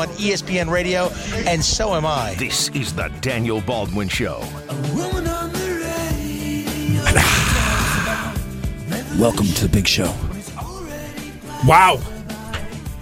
[0.00, 1.10] on ESPN Radio,
[1.46, 2.34] and so am I.
[2.38, 4.38] This is the Daniel Baldwin Show.
[9.18, 10.10] Welcome to the big show.
[11.66, 12.00] Wow.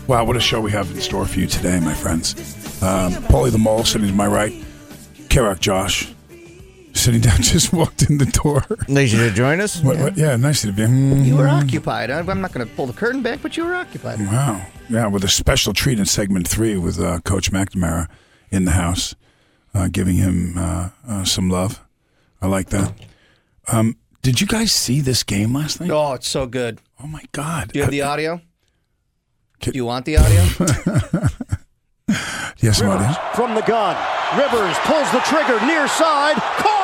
[0.08, 2.34] Wow, what a show we have in store for you today, my friends.
[2.82, 4.52] Um, Paulie the Mole sitting to my right.
[5.28, 6.12] Kerak Josh
[6.98, 8.64] sitting down, just walked in the door.
[8.88, 9.82] Nice to join us.
[9.82, 11.16] What, what, yeah, nice to be here.
[11.16, 12.10] You were occupied.
[12.10, 14.20] I- I'm not going to pull the curtain back, but you were occupied.
[14.20, 14.64] Wow.
[14.90, 18.08] Yeah, with a special treat in segment three with uh, Coach McNamara
[18.50, 19.14] in the house,
[19.74, 21.84] uh, giving him uh, uh, some love.
[22.40, 22.92] I like that.
[23.68, 25.90] Um, did you guys see this game last night?
[25.90, 26.80] Oh, it's so good.
[27.02, 27.72] Oh, my God.
[27.72, 28.40] Do you have the audio?
[29.60, 31.28] Can- Do you want the audio?
[32.60, 33.14] Yes, Marty.
[33.36, 33.94] from the gun.
[34.36, 36.34] Rivers pulls the trigger near side.
[36.36, 36.77] Caught!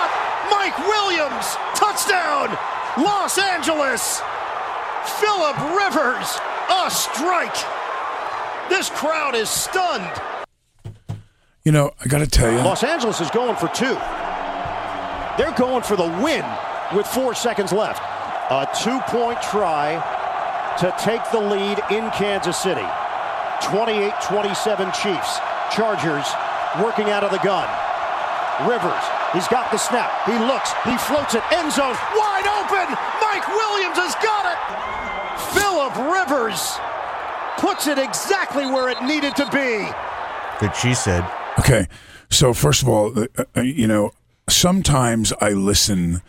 [0.65, 1.57] Mike Williams!
[1.75, 2.57] Touchdown!
[2.97, 4.23] Los Angeles!
[5.21, 6.39] Philip Rivers!
[6.71, 7.55] A strike!
[8.71, 10.23] This crowd is stunned.
[11.67, 12.57] You know, I got to tell you.
[12.61, 13.95] Los Angeles is going for two.
[15.37, 16.47] They're going for the win
[16.97, 18.01] with four seconds left.
[18.51, 20.01] A two point try
[20.79, 22.87] to take the lead in Kansas City.
[23.65, 25.41] 28 27 Chiefs.
[25.71, 26.27] Chargers
[26.83, 27.69] working out of the gun.
[28.67, 30.09] Rivers, he's got the snap.
[30.25, 32.87] He looks, he floats it, end zone, wide open.
[33.21, 34.59] Mike Williams has got it.
[35.53, 36.79] Philip Rivers
[37.59, 39.91] puts it exactly where it needed to be.
[40.61, 41.29] Good, she said.
[41.59, 41.87] Okay.
[42.31, 44.13] So, first of all, uh, uh, you know,
[44.49, 46.23] sometimes I listen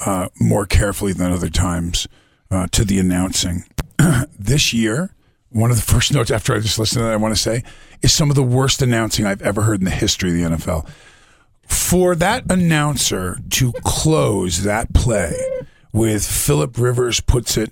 [0.00, 2.06] uh, more carefully than other times
[2.50, 3.64] uh, to the announcing.
[4.38, 5.14] this year,
[5.50, 7.62] one of the first notes after I just listened to that I want to say
[8.02, 10.88] is some of the worst announcing I've ever heard in the history of the NFL.
[11.66, 15.34] For that announcer to close that play
[15.92, 17.70] with Philip Rivers puts it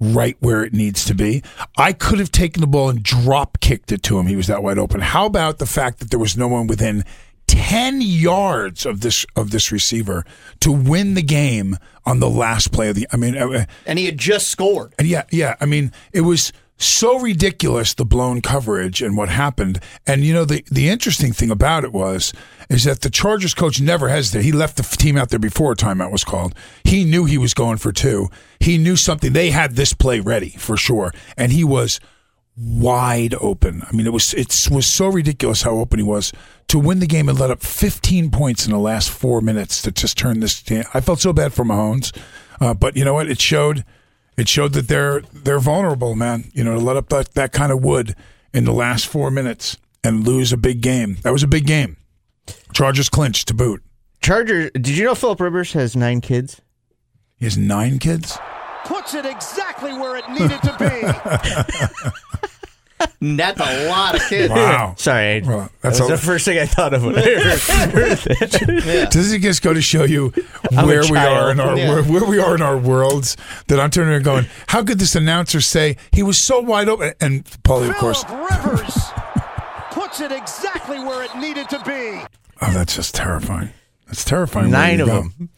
[0.00, 1.42] right where it needs to be.
[1.78, 4.26] I could have taken the ball and drop kicked it to him.
[4.26, 5.00] He was that wide open.
[5.00, 7.04] How about the fact that there was no one within
[7.46, 10.24] 10 yards of this of this receiver
[10.60, 14.06] to win the game on the last play of the I mean uh, And he
[14.06, 14.94] had just scored.
[14.98, 15.54] and yeah, yeah.
[15.60, 19.80] I mean, it was so ridiculous the blown coverage and what happened.
[20.06, 22.32] And you know, the the interesting thing about it was
[22.68, 24.44] is that the Chargers coach never hesitated.
[24.44, 26.54] He left the team out there before a timeout was called.
[26.82, 28.28] He knew he was going for two.
[28.58, 29.32] He knew something.
[29.32, 32.00] They had this play ready for sure, and he was
[32.56, 33.82] wide open.
[33.88, 36.32] I mean, it was it was so ridiculous how open he was
[36.68, 39.92] to win the game and let up 15 points in the last four minutes to
[39.92, 40.62] just turn this.
[40.92, 42.16] I felt so bad for Mahomes,
[42.60, 43.30] uh, but you know what?
[43.30, 43.84] It showed.
[44.36, 46.50] It showed that they're they're vulnerable, man.
[46.52, 48.14] You know, to let up that, that kind of wood
[48.52, 51.18] in the last four minutes and lose a big game.
[51.22, 51.96] That was a big game.
[52.72, 53.82] Chargers clinched to boot.
[54.20, 54.70] Chargers.
[54.72, 56.60] did you know Philip Rivers has nine kids?
[57.36, 58.38] He has nine kids.
[58.84, 62.48] Puts it exactly where it needed to be.
[63.20, 64.50] That's a lot of kids.
[64.52, 64.94] Wow.
[64.96, 65.40] Sorry.
[65.42, 69.08] Well, that that's was a- the first thing I thought of when I heard that.
[69.10, 70.32] Does it just go to show you
[70.70, 71.70] I'm a where we are in child.
[71.70, 71.88] our Yeah.
[71.90, 73.36] where, where we are in our worlds?
[73.68, 77.12] That I'm turning and going, how could this announcer say he was so wide open?
[77.20, 78.96] And Paulie, of course, Philip Rivers
[79.90, 82.22] puts it exactly where it needed to be.
[82.62, 83.70] oh, that's just terrifying.
[84.06, 84.70] That's terrifying.
[84.70, 85.14] Nine Way of go.
[85.22, 85.48] them.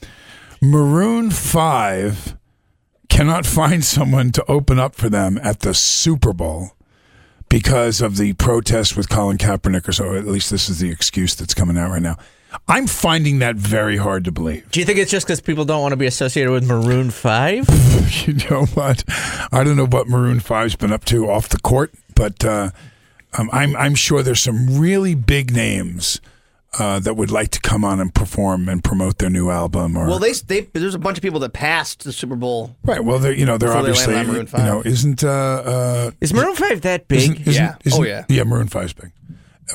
[0.62, 2.36] Maroon Five
[3.08, 6.72] cannot find someone to open up for them at the Super Bowl
[7.48, 10.14] because of the protest with Colin Kaepernick, or so.
[10.14, 12.16] At least this is the excuse that's coming out right now.
[12.68, 14.70] I'm finding that very hard to believe.
[14.70, 17.68] Do you think it's just because people don't want to be associated with Maroon 5?
[18.26, 19.04] you know what?
[19.52, 22.70] I don't know what Maroon Five's been up to off the court, but uh,
[23.36, 26.20] um, I'm I'm sure there's some really big names
[26.78, 29.96] uh, that would like to come on and perform and promote their new album.
[29.96, 32.76] Or Well, they, they there's a bunch of people that passed the Super Bowl.
[32.84, 33.02] right.
[33.04, 35.28] Well, they're you know they're Before they obviously landed on Maroon you know isn't uh,
[35.30, 37.18] uh, Is Maroon 5 that big?
[37.18, 37.76] isn't, isn't, yeah.
[37.84, 38.24] isn't- oh, yeah.
[38.28, 38.44] yeah.
[38.44, 39.12] Maroon Five's big.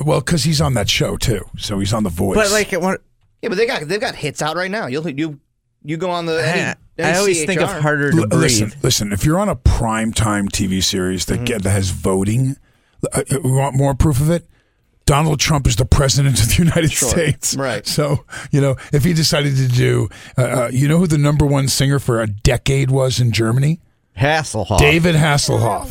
[0.04, 2.36] Well, because he's on that show too, so he's on The Voice.
[2.36, 3.02] But like, what,
[3.42, 4.86] Yeah, but they got they've got hits out right now.
[4.86, 5.38] You'll you
[5.84, 6.38] you go on the.
[6.40, 8.40] I, any, I always think of harder to L- breathe.
[8.40, 9.12] listen, listen.
[9.12, 12.56] If you're on a prime time TV series that get that has voting,
[13.12, 14.46] uh, uh, we want more proof of it.
[15.12, 17.86] Donald Trump is the president of the United States, Right.
[17.86, 21.44] So you know, if he decided to do, uh, uh, you know, who the number
[21.44, 23.82] one singer for a decade was in Germany?
[24.16, 24.78] Hasselhoff.
[24.78, 25.90] David Hasselhoff.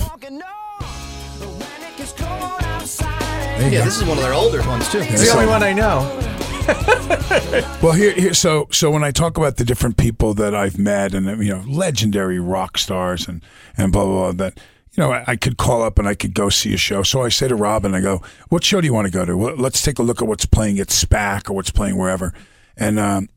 [3.60, 3.84] Yeah, go.
[3.86, 5.02] this is one of their older ones too.
[5.02, 6.18] It's the only one I know.
[7.82, 8.34] Well, here, here.
[8.34, 11.64] So, so when I talk about the different people that I've met, and you know,
[11.68, 13.44] legendary rock stars, and
[13.78, 14.60] and blah blah blah, that
[14.94, 17.04] you know, I, I could call up and I could go see a show.
[17.04, 19.38] So I say to Robin, I go, "What show do you want to go to?
[19.38, 22.34] Well, let's take a look at what's playing at SPAC or what's playing wherever."
[22.78, 23.30] And um,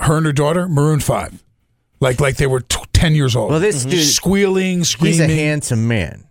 [0.00, 1.42] her and her daughter, Maroon Five,
[2.00, 3.50] like like they were t- ten years old.
[3.50, 5.12] Well, this dude- squealing, screaming.
[5.28, 6.24] He's a handsome man.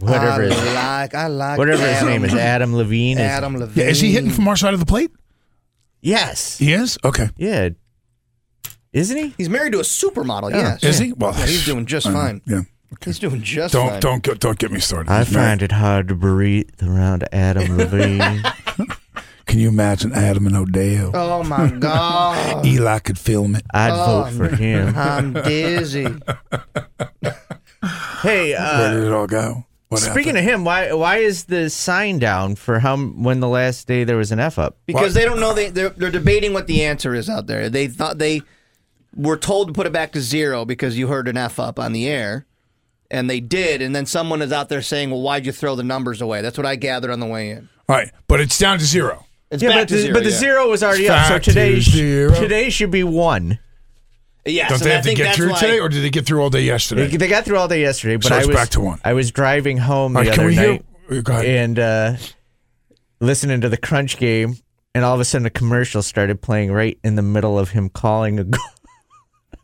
[0.00, 3.16] Whatever, I his, like, I like whatever his name is, Adam Levine.
[3.18, 3.84] is- Adam Levine.
[3.84, 5.10] Yeah, is he hitting from our side of the plate?
[6.00, 6.58] Yes.
[6.58, 6.98] He is.
[7.04, 7.30] Okay.
[7.36, 7.70] Yeah.
[8.92, 9.34] Isn't he?
[9.38, 10.50] He's married to a supermodel.
[10.50, 10.76] Yeah.
[10.80, 10.84] Yes.
[10.84, 11.12] Is he?
[11.12, 12.18] Well, Yeah, he's doing just I know.
[12.18, 12.42] fine.
[12.46, 12.60] Yeah.
[13.04, 14.00] He's doing just Don't fine.
[14.00, 15.10] don't get, don't get me started.
[15.10, 18.42] I He's find it hard to breathe around Adam Levine.
[19.46, 21.10] Can you imagine Adam and Odell?
[21.14, 22.64] Oh my god.
[22.66, 23.62] Eli could film it.
[23.72, 24.94] I'd Oh, vote for him.
[24.96, 26.06] I'm dizzy.
[28.22, 29.66] Hey, Where uh, did it all go?
[29.88, 33.86] What speaking of him, why why is the sign down for how when the last
[33.86, 34.78] day there was an F up?
[34.86, 37.68] Because they don't know they they're, they're debating what the answer is out there.
[37.68, 38.42] They thought they
[39.14, 41.92] were told to put it back to zero because you heard an F up on
[41.92, 42.46] the air.
[43.10, 45.82] And they did, and then someone is out there saying, "Well, why'd you throw the
[45.84, 47.68] numbers away?" That's what I gathered on the way in.
[47.88, 49.26] All right, but it's down to zero.
[49.50, 50.14] It's yeah, back but to the, zero.
[50.14, 50.36] but the yeah.
[50.38, 51.26] zero was already up.
[51.26, 52.34] So Back to today sh- zero.
[52.34, 53.58] today should be one.
[54.46, 56.02] Yes, Don't and they I have to think get that's through why- today, or did
[56.02, 57.06] they get through all day yesterday?
[57.06, 59.00] They, they got through all day yesterday, but So I it's was back to one.
[59.04, 60.70] I was driving home the All right, can other we hear-
[61.10, 61.44] night Go ahead.
[61.46, 62.16] and uh,
[63.20, 64.56] listening to the Crunch game,
[64.94, 67.88] and all of a sudden a commercial started playing right in the middle of him
[67.90, 68.60] calling a goal.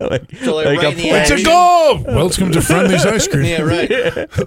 [0.10, 1.44] like, So, like, right in the it's a action.
[1.46, 1.98] goal.
[2.16, 3.44] Welcome to Friendly's Ice Cream.
[3.50, 3.90] Yeah, right.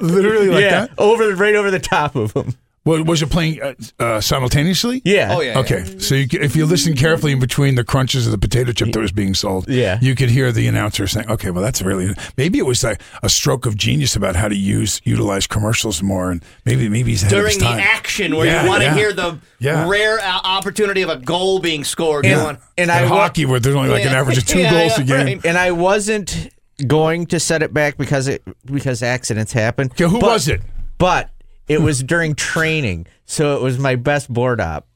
[0.02, 0.92] Literally like yeah, that.
[0.98, 2.56] over right over the top of him.
[2.86, 5.02] What, was it playing uh, uh, simultaneously?
[5.06, 5.30] Yeah.
[5.36, 5.58] Oh yeah.
[5.60, 8.92] Okay, so you, if you listen carefully in between the crunches of the potato chip
[8.92, 10.00] that was being sold, Yeah.
[10.02, 13.30] you could hear the announcer saying, "Okay, well, that's really maybe it was like a
[13.30, 17.32] stroke of genius about how to use utilize commercials more, and maybe maybe he's ahead
[17.32, 18.96] During his the action where Yeah, you want to yeah.
[18.96, 19.88] hear the Yeah.
[19.88, 22.26] rare o- opportunity of a goal being scored.
[22.26, 24.60] You And, and In I wa- hockey, where there's only like an average of two
[24.64, 25.38] Yeah, goals yeah, a game.
[25.38, 25.46] right.
[25.46, 26.50] and I wasn't
[26.86, 29.88] going to set it back because it because accidents happen.
[29.94, 30.62] Okay, who But- was it?
[30.98, 31.30] But
[31.68, 34.88] it was during training, so it was my best board op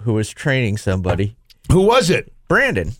[0.00, 1.36] who was training somebody.
[1.70, 2.32] Who was it?
[2.48, 2.92] Brandon.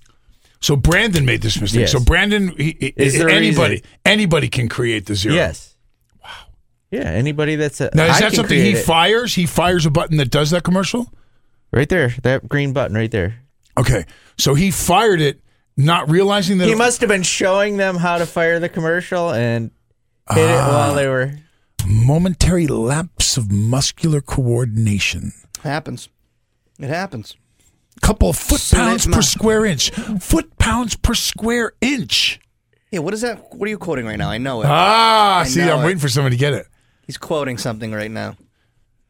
[0.60, 1.80] So Brandon made this mistake.
[1.82, 1.92] Yes.
[1.92, 3.86] So Brandon, he, Is the anybody, reason.
[4.04, 5.34] anybody can create the zero.
[5.34, 5.74] Yes.
[6.22, 6.30] Wow.
[6.92, 7.10] Yeah.
[7.10, 8.84] Anybody that's a Now is I that something he it.
[8.84, 9.34] fires?
[9.34, 11.12] He fires a button that does that commercial.
[11.72, 12.14] right there?
[12.22, 13.40] That green button right there.
[13.78, 14.04] Okay,
[14.38, 15.40] so he fired it,
[15.78, 19.32] not realizing that He it- must have been showing them how to fire the commercial
[19.32, 19.70] and
[20.30, 20.68] hit it Ah.
[20.68, 21.32] while they were.
[21.86, 25.32] Momentary lapse of muscular coordination.
[25.62, 26.08] happens.
[26.78, 27.36] It happens.
[28.00, 29.90] Couple of foot So pounds per square inch.
[30.20, 32.40] Foot pounds per square inch.
[32.90, 33.54] Yeah, what is that?
[33.54, 34.30] What are you quoting right now?
[34.30, 34.66] I know it.
[34.68, 35.84] Ah, I see, I'm it.
[35.84, 36.66] waiting for somebody to get it.
[37.06, 38.36] He's quoting something right now.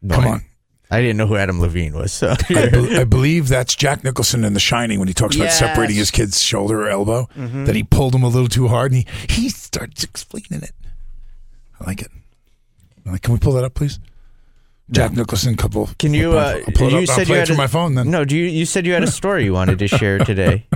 [0.09, 0.45] Come on.
[0.91, 2.13] I didn't know who Adam Levine was.
[2.13, 5.53] So I, be- I believe that's Jack Nicholson in The Shining when he talks about
[5.53, 7.29] separating his kid's shoulder or elbow.
[7.35, 7.65] Mhm.
[7.65, 10.73] That he pulled him a little too hard, and he he starts explaining it.
[11.81, 12.11] I like it.
[13.05, 13.99] Like, can we pull that up, please?
[14.91, 15.89] Jack Nicholson, couple.
[15.99, 16.33] Can you?
[16.33, 17.95] Uh, I'll pull it you said you had a- my phone.
[17.95, 18.45] Then No, do you?
[18.45, 20.67] You said you had a story you wanted to share today.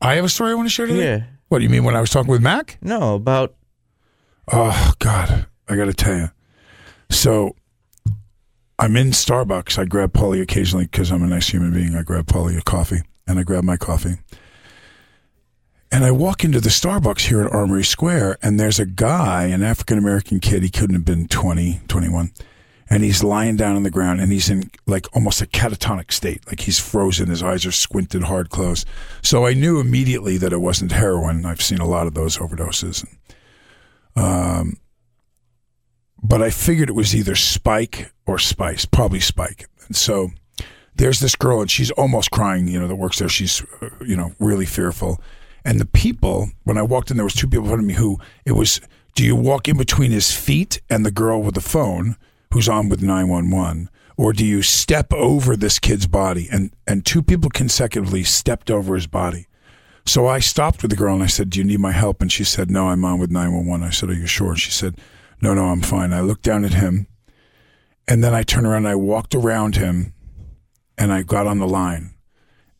[0.00, 1.04] I have a story I want to share today.
[1.04, 1.24] Yeah.
[1.48, 2.78] What do you mean when I was talking with Mac?
[2.82, 3.54] No, about
[4.52, 6.28] Oh God, I got to tell you.
[7.10, 7.54] So,
[8.78, 9.78] I'm in Starbucks.
[9.78, 11.94] I grab Polly occasionally because I'm a nice human being.
[11.94, 14.16] I grab Polly a coffee, and I grab my coffee.
[15.92, 19.62] And I walk into the Starbucks here at Armory Square, and there's a guy, an
[19.62, 20.62] African American kid.
[20.62, 22.32] He couldn't have been 20, 21.
[22.88, 26.46] And he's lying down on the ground, and he's in like almost a catatonic state.
[26.46, 27.28] Like he's frozen.
[27.28, 28.86] His eyes are squinted, hard closed.
[29.22, 31.44] So I knew immediately that it wasn't heroin.
[31.44, 33.04] I've seen a lot of those overdoses.
[34.14, 34.76] Um,
[36.22, 39.68] but I figured it was either Spike or Spice, probably Spike.
[39.86, 40.30] And so
[40.96, 42.66] there's this girl, and she's almost crying.
[42.68, 43.28] You know, that works there.
[43.28, 45.20] She's, uh, you know, really fearful.
[45.66, 47.94] And the people, when I walked in, there was two people in front of me
[47.94, 48.80] who it was.
[49.16, 52.14] Do you walk in between his feet and the girl with the phone
[52.52, 56.46] who's on with nine one one, or do you step over this kid's body?
[56.52, 59.48] And and two people consecutively stepped over his body.
[60.04, 62.30] So I stopped with the girl and I said, "Do you need my help?" And
[62.30, 64.94] she said, "No, I'm on with 911." I said, "Are you sure?" And she said,
[65.42, 67.08] "No, no, I'm fine." I looked down at him,
[68.06, 70.12] and then I turned around and I walked around him,
[70.96, 72.14] and I got on the line,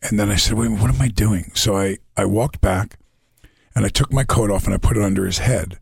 [0.03, 2.99] and then I said, "Wait, what am I doing?" So I I walked back,
[3.75, 5.79] and I took my coat off and I put it under his head,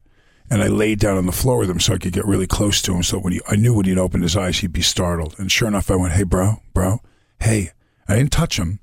[0.50, 2.82] and I laid down on the floor with him so I could get really close
[2.82, 3.02] to him.
[3.02, 5.34] So when he, I knew when he'd open his eyes, he'd be startled.
[5.38, 7.00] And sure enough, I went, "Hey, bro, bro,
[7.40, 7.70] hey."
[8.08, 8.80] I didn't touch him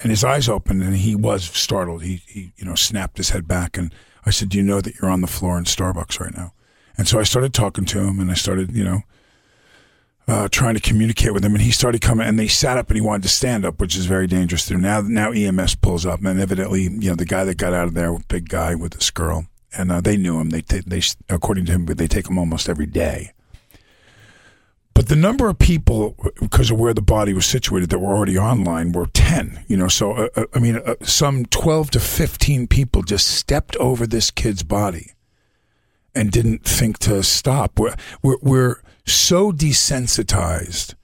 [0.00, 2.02] and his eyes opened and he was startled.
[2.02, 4.96] He, he, you know, snapped his head back and I said, "Do you know that
[4.96, 6.52] you're on the floor in Starbucks right now?"
[6.98, 9.02] And so I started talking to him and I started, you know,
[10.28, 12.96] uh, trying to communicate with him, and he started coming, and they sat up, and
[12.96, 14.76] he wanted to stand up, which is very dangerous to.
[14.76, 17.94] Now, now EMS pulls up, and evidently, you know, the guy that got out of
[17.94, 20.50] there, big guy with this girl, and uh, they knew him.
[20.50, 23.32] They, ta- they, according to him, they take him almost every day.
[24.94, 28.38] But the number of people, because of where the body was situated, that were already
[28.38, 29.64] online were 10.
[29.68, 33.76] You know, so, uh, uh, I mean, uh, some 12 to 15 people just stepped
[33.76, 35.12] over this kid's body
[36.14, 37.78] and didn't think to stop.
[37.78, 40.94] We're, we're, we're so desensitized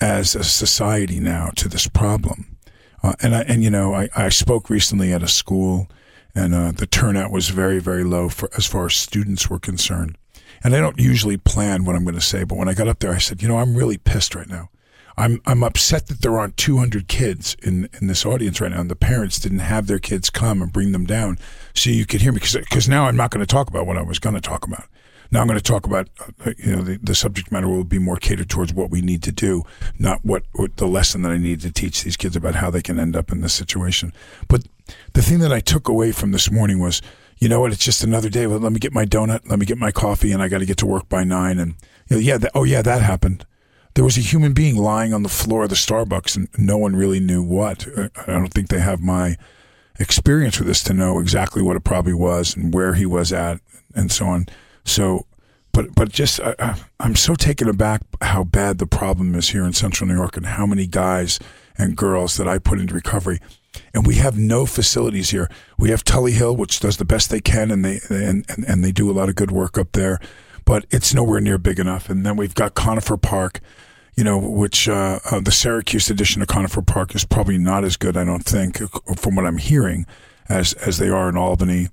[0.00, 2.56] as a society now to this problem.
[3.02, 5.88] Uh, and I, and you know, I, I spoke recently at a school,
[6.34, 10.16] and uh, the turnout was very, very low for as far as students were concerned.
[10.64, 13.00] And I don't usually plan what I'm going to say, but when I got up
[13.00, 14.68] there, I said, you know, I'm really pissed right now.
[15.16, 18.90] I'm I'm upset that there aren't 200 kids in in this audience right now, and
[18.90, 21.38] the parents didn't have their kids come and bring them down
[21.74, 23.98] so you could hear me because because now I'm not going to talk about what
[23.98, 24.84] I was going to talk about.
[25.32, 26.10] Now I'm going to talk about
[26.44, 29.22] uh, you know the, the subject matter will be more catered towards what we need
[29.24, 29.64] to do,
[29.98, 32.82] not what, what the lesson that I need to teach these kids about how they
[32.82, 34.12] can end up in this situation.
[34.46, 34.68] But
[35.14, 37.00] the thing that I took away from this morning was
[37.38, 37.72] you know what?
[37.72, 38.46] It's just another day.
[38.46, 39.50] Well, let me get my donut.
[39.50, 41.58] Let me get my coffee, and I got to get to work by nine.
[41.58, 41.74] And
[42.08, 43.44] you know, yeah, that, oh yeah, that happened.
[43.94, 46.94] There was a human being lying on the floor of the Starbucks, and no one
[46.94, 47.88] really knew what.
[48.16, 49.36] I don't think they have my
[49.98, 53.60] experience with this to know exactly what it probably was and where he was at,
[53.92, 54.46] and so on.
[54.84, 55.26] So,
[55.72, 59.72] but but just I, I'm so taken aback how bad the problem is here in
[59.72, 61.38] Central New York, and how many guys
[61.78, 63.40] and girls that I put into recovery
[63.94, 65.50] and we have no facilities here.
[65.78, 68.84] We have Tully Hill, which does the best they can, and they and, and, and
[68.84, 70.18] they do a lot of good work up there,
[70.64, 72.08] but it's nowhere near big enough.
[72.08, 73.60] And then we've got Conifer Park,
[74.14, 77.96] you know, which uh, uh, the Syracuse edition of Conifer Park is probably not as
[77.96, 78.80] good, I don't think,
[79.16, 80.06] from what I'm hearing,
[80.48, 81.88] as as they are in Albany.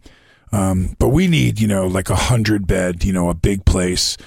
[0.51, 4.17] Um, but we need, you know, like a hundred bed, you know, a big place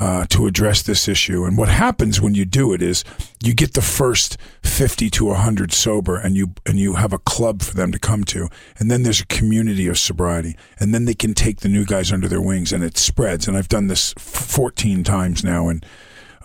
[0.00, 1.44] uh, to address this issue.
[1.44, 3.04] And what happens when you do it is
[3.42, 7.62] you get the first 50 to 100 sober and you and you have a club
[7.62, 8.48] for them to come to.
[8.78, 10.56] And then there's a community of sobriety.
[10.78, 13.46] And then they can take the new guys under their wings and it spreads.
[13.46, 15.82] And I've done this 14 times now in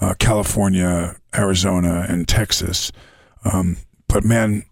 [0.01, 2.91] uh, California, Arizona, and Texas.
[3.45, 3.77] Um,
[4.09, 4.65] but man,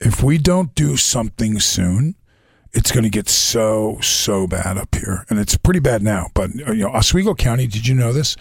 [0.00, 2.14] if we don't do something soon,
[2.72, 6.28] it's going to get so so bad up here, and it's pretty bad now.
[6.34, 7.66] But you know, Oswego County.
[7.66, 8.36] Did you know this?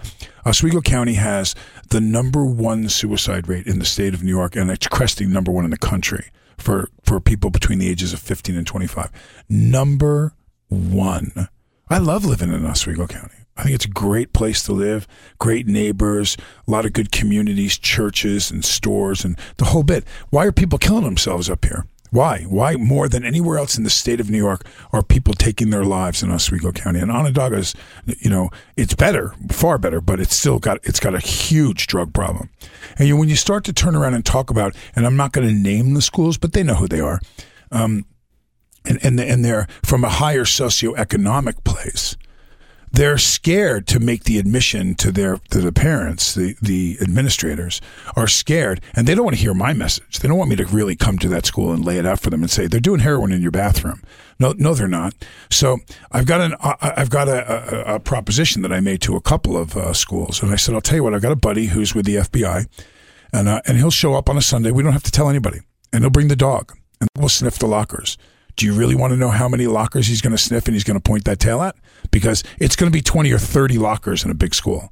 [0.45, 1.53] Oswego County has
[1.89, 5.51] the number one suicide rate in the state of New York, and it's cresting number
[5.51, 9.11] one in the country for for people between the ages of 15 and 25.
[9.49, 10.33] Number
[10.69, 11.49] one.
[11.89, 13.35] I love living in Oswego County.
[13.57, 15.07] I think it's a great place to live,
[15.37, 20.05] great neighbors, a lot of good communities, churches and stores and the whole bit.
[20.29, 21.85] Why are people killing themselves up here?
[22.11, 22.43] Why?
[22.43, 25.85] Why more than anywhere else in the state of New York are people taking their
[25.85, 26.99] lives in Oswego County?
[26.99, 27.73] And Onondaga's,
[28.19, 32.13] you know, it's better, far better, but it's still got it's got a huge drug
[32.13, 32.49] problem.
[32.97, 35.47] And you, when you start to turn around and talk about, and I'm not going
[35.47, 37.21] to name the schools, but they know who they are,
[37.71, 38.05] um,
[38.83, 42.17] and and and they're from a higher socioeconomic place
[42.91, 47.79] they're scared to make the admission to their to the parents the the administrators
[48.15, 50.19] are scared and they don't want to hear my message.
[50.19, 52.29] They don't want me to really come to that school and lay it out for
[52.29, 54.01] them and say they're doing heroin in your bathroom.
[54.39, 55.13] No no they're not.
[55.49, 55.77] So
[56.11, 59.57] i've got an i've got a, a, a proposition that i made to a couple
[59.57, 61.95] of uh, schools and i said i'll tell you what i've got a buddy who's
[61.95, 62.65] with the fbi
[63.31, 64.71] and uh, and he'll show up on a sunday.
[64.71, 65.59] We don't have to tell anybody
[65.93, 68.17] and he'll bring the dog and we'll sniff the lockers
[68.55, 70.83] do you really want to know how many lockers he's going to sniff and he's
[70.83, 71.75] going to point that tail at?
[72.11, 74.91] Because it's going to be 20 or 30 lockers in a big school.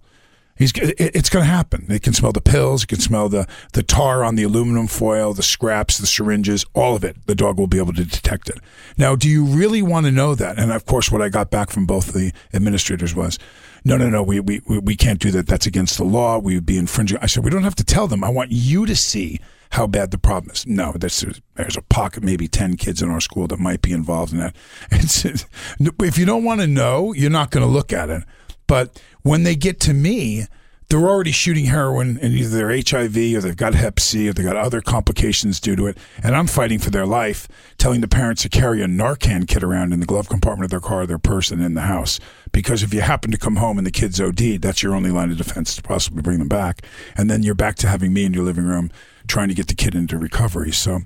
[0.59, 1.85] He's, it's going to happen.
[1.87, 2.83] They can smell the pills.
[2.83, 6.97] You can smell the, the tar on the aluminum foil, the scraps, the syringes, all
[6.97, 7.15] of it.
[7.27, 8.59] The dog will be able to detect it.
[8.97, 10.59] Now, do you really want to know that?
[10.59, 13.39] And of course, what I got back from both the administrators was,
[13.85, 15.47] no, no, no, we, we, we can't do that.
[15.47, 16.37] That's against the law.
[16.37, 17.19] We would be infringing.
[17.21, 18.21] I said, we don't have to tell them.
[18.21, 19.39] I want you to see
[19.71, 20.65] how bad the problem is.
[20.65, 21.23] No, there's,
[21.55, 24.55] there's a pocket, maybe 10 kids in our school that might be involved in that.
[24.91, 28.23] It's, if you don't want to know, you're not going to look at it.
[28.67, 30.45] But when they get to me,
[30.89, 34.45] they're already shooting heroin and either they're HIV or they've got Hep C or they've
[34.45, 35.97] got other complications due to it.
[36.23, 37.47] And I'm fighting for their life,
[37.77, 40.79] telling the parents to carry a Narcan kit around in the glove compartment of their
[40.79, 42.19] car, their purse, in the house.
[42.51, 45.29] Because if you happen to come home and the kid's OD'd, that's your only line
[45.29, 46.81] of defense to possibly bring them back.
[47.15, 48.89] And then you're back to having me in your living room
[49.29, 50.71] trying to get the kid into recovery.
[50.71, 51.01] So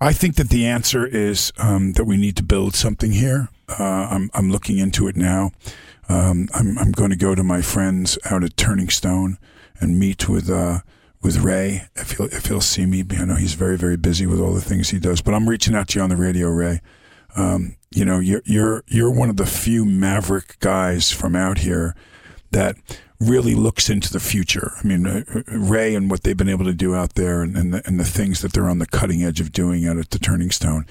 [0.00, 3.48] I think that the answer is um, that we need to build something here.
[3.68, 5.52] Uh, I'm, I'm looking into it now.
[6.08, 9.38] Um, I'm, I'm going to go to my friends out at Turning Stone
[9.78, 10.80] and meet with uh,
[11.22, 13.04] with Ray if he'll if he'll see me.
[13.12, 15.74] I know he's very very busy with all the things he does, but I'm reaching
[15.74, 16.80] out to you on the radio, Ray.
[17.36, 21.94] Um, you know, you're you're you're one of the few maverick guys from out here
[22.50, 22.76] that
[23.22, 24.72] really looks into the future.
[24.82, 27.74] I mean, uh, Ray and what they've been able to do out there, and and
[27.74, 30.18] the, and the things that they're on the cutting edge of doing out at the
[30.18, 30.86] Turning Stone.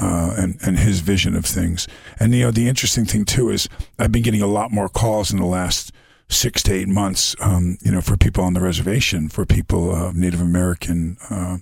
[0.00, 1.88] Uh, and and his vision of things,
[2.20, 3.68] and you know the interesting thing too is
[3.98, 5.90] I've been getting a lot more calls in the last
[6.28, 10.14] six to eight months, um, you know, for people on the reservation, for people of
[10.14, 11.58] Native American uh,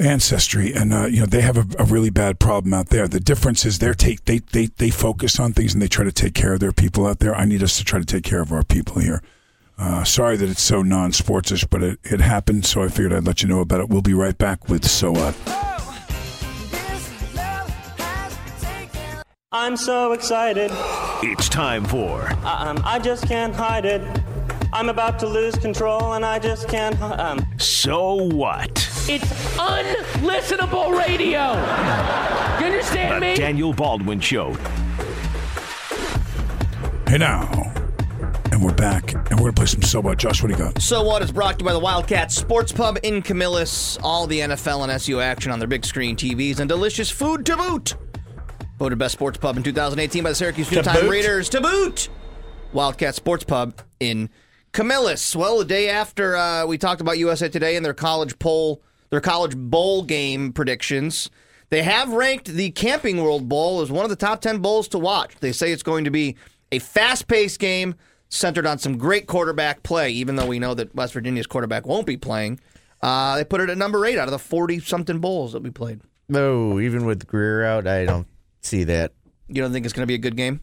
[0.00, 3.06] ancestry, and uh, you know they have a, a, really bad problem out there.
[3.06, 6.12] The difference is they take they, they they focus on things and they try to
[6.12, 7.34] take care of their people out there.
[7.34, 9.22] I need us to try to take care of our people here.
[9.78, 13.42] Uh, sorry that it's so non-sportsish, but it, it happened, so I figured I'd let
[13.42, 13.88] you know about it.
[13.88, 15.34] We'll be right back with So What.
[19.52, 20.70] I'm so excited.
[21.22, 22.30] It's time for.
[22.44, 24.02] Um, I just can't hide it.
[24.72, 27.00] I'm about to lose control and I just can't.
[27.02, 27.44] Um.
[27.58, 28.78] So what?
[29.12, 29.24] It's
[29.56, 31.54] unlistenable radio.
[32.60, 33.34] You understand the me?
[33.34, 34.52] Daniel Baldwin Show.
[37.08, 37.72] Hey now.
[38.52, 40.18] And we're back, and we're going to play some So What.
[40.18, 40.80] Josh, what do you got?
[40.80, 43.98] So What is brought to you by the Wildcat Sports Pub in Camillus.
[44.00, 47.56] All the NFL and SU action on their big screen TVs and delicious food to
[47.56, 47.96] boot.
[48.78, 51.48] Voted best sports pub in 2018 by the Syracuse New Time Readers.
[51.48, 52.08] To boot!
[52.72, 54.30] Wildcat Sports Pub in
[54.70, 55.34] Camillus.
[55.34, 59.20] Well, the day after uh, we talked about USA Today and their college poll, their
[59.20, 61.30] college bowl game predictions,
[61.68, 64.98] they have ranked the Camping World Bowl as one of the top 10 bowls to
[64.98, 65.34] watch.
[65.40, 66.36] They say it's going to be
[66.72, 67.94] a fast paced game
[68.28, 72.06] centered on some great quarterback play, even though we know that West Virginia's quarterback won't
[72.06, 72.60] be playing.
[73.02, 75.70] Uh, they put it at number eight out of the 40 something bowls that we
[75.70, 76.00] played.
[76.28, 78.26] No, even with Grier out, I don't
[78.60, 79.12] see that.
[79.48, 80.60] You don't think it's going to be a good game?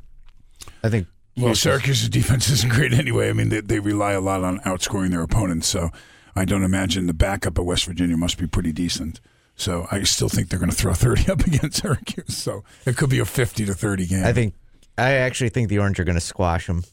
[0.84, 1.08] I think.
[1.36, 3.30] Well, Syracuse's defense isn't great anyway.
[3.30, 5.89] I mean, they, they rely a lot on outscoring their opponents, so
[6.38, 9.20] I don't imagine the backup at West Virginia must be pretty decent.
[9.56, 12.38] So I still think they're going to throw 30 up against Syracuse.
[12.38, 14.25] So it could be a 50 to 30 game.
[14.25, 14.53] I think.
[15.00, 16.84] I actually think the Orange are going to squash them.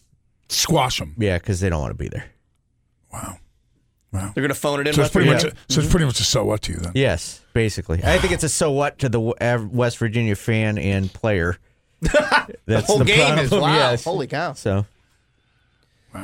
[0.49, 1.15] Squash them.
[1.19, 2.27] Yeah, because they don't want to be there.
[3.13, 3.39] Wow.
[4.13, 4.31] Wow.
[4.35, 4.95] They're going to phone it in.
[4.95, 5.55] So it's pretty Virginia.
[5.55, 5.65] much.
[5.69, 5.91] A, so it's mm-hmm.
[5.91, 6.93] pretty much a so what to you then.
[6.95, 8.01] Yes, basically.
[8.05, 11.57] I think it's a so what to the West Virginia fan and player.
[12.01, 13.75] the whole the game problem, is wow.
[13.75, 14.05] yes.
[14.05, 14.53] Holy cow.
[14.53, 14.87] So Wow.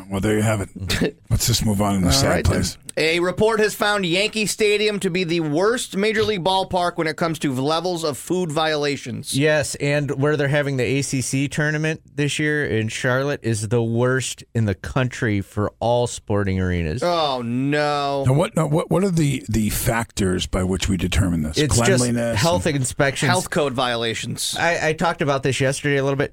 [0.09, 1.17] Well, there you have it.
[1.31, 2.53] Let's just move on in the All sad right, then.
[2.53, 2.79] place.
[2.97, 7.17] A report has found Yankee Stadium to be the worst Major League ballpark when it
[7.17, 9.37] comes to levels of food violations.
[9.37, 14.45] yes, and where they're having the ACC tournament this year in Charlotte is the worst
[14.55, 17.03] in the country for all sporting arenas.
[17.03, 18.25] Oh no!
[18.27, 21.59] Now, what, now, what what are the, the factors by which we determine this?
[21.59, 22.39] It's just Cleanliness.
[22.39, 23.29] health inspections.
[23.31, 24.55] Health code violations.
[24.59, 26.33] I, I talked about this yesterday a little bit.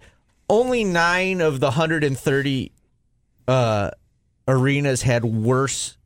[0.50, 2.72] Only nine of the 130
[3.48, 3.92] uh,
[4.48, 5.98] arenas had worse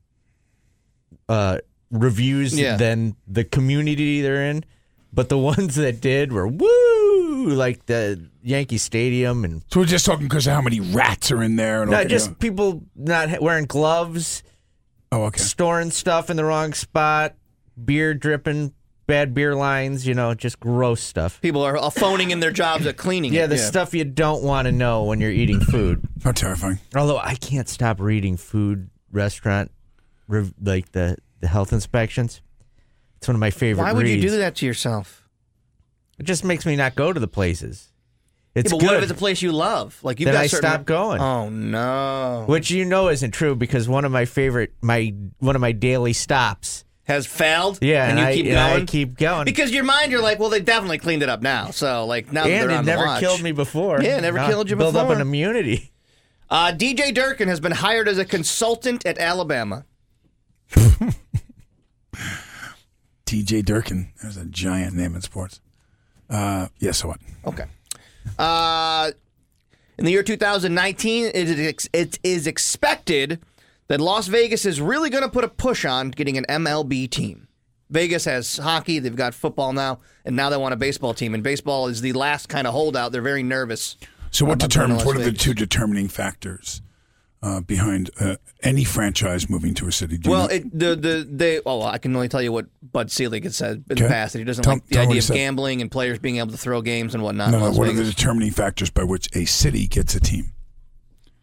[1.29, 1.59] uh,
[1.91, 2.77] reviews Yeah.
[2.77, 4.63] than the community they're in,
[5.13, 10.05] but the ones that did were woo, like the Yankee Stadium and So we're just
[10.05, 11.81] talking because of how many rats are in there.
[11.83, 14.43] And all- not just people not wearing gloves,
[15.11, 15.39] oh, okay.
[15.41, 17.35] storing stuff in the wrong spot,
[17.83, 18.73] beer dripping,
[19.11, 21.41] bad beer lines, you know, just gross stuff.
[21.41, 23.33] People are phoning in their jobs at cleaning.
[23.33, 23.47] Yeah, it.
[23.47, 26.07] the stuff you don't want to know when you're eating food.
[26.23, 26.79] How terrifying.
[26.95, 29.69] Although I can't stop reading food restaurant
[30.29, 32.41] rev- like the the health inspections.
[33.17, 33.83] It's one of my favorite.
[33.83, 35.27] Why would you do that to yourself?
[36.17, 37.91] It just makes me not go to the places.
[38.55, 38.85] It's yeah, but good.
[38.87, 39.99] what if it's a place you love?
[40.03, 41.19] Like you've Then got I certain- stop going.
[41.19, 42.45] Oh no!
[42.47, 46.13] Which you know isn't true because one of my favorite my one of my daily
[46.13, 46.85] stops.
[47.11, 47.79] Has failed.
[47.81, 48.85] Yeah, and, and you I- keep and I going.
[48.85, 49.45] keep going.
[49.45, 51.71] because your mind, you're like, well, they definitely cleaned it up now.
[51.71, 53.19] So like now that and they're it on never the watch.
[53.19, 54.01] killed me before.
[54.01, 54.93] Yeah, never Now killed you before.
[54.93, 55.91] Build up an immunity.
[56.49, 59.85] Uh, DJ Durkin has been hired as a consultant at Alabama.
[63.25, 64.11] TJ Durkin.
[64.21, 65.61] There's a giant name in sports.
[66.29, 67.19] Uh, yeah, so what?
[67.45, 67.65] Okay.
[68.37, 69.11] Uh,
[69.97, 73.39] in the year 2019, it is, ex- it is expected
[73.91, 77.49] that Las Vegas is really going to put a push on getting an MLB team.
[77.89, 81.33] Vegas has hockey, they've got football now, and now they want a baseball team.
[81.33, 83.11] And baseball is the last kind of holdout.
[83.11, 83.97] They're very nervous.
[84.31, 85.05] So what about going to determines?
[85.05, 86.81] What are the two determining factors
[87.43, 90.17] uh, behind uh, any franchise moving to a city?
[90.17, 93.43] Do Well, it, the the they oh I can only tell you what Bud Selig
[93.43, 94.03] had said in Okay.
[94.03, 95.91] the past that he doesn't Tell- like the tell me what idea of gambling and
[95.91, 97.51] players being able to throw games and whatnot.
[97.51, 97.71] no, no.
[97.71, 100.53] What are the determining factors by which a city gets a team?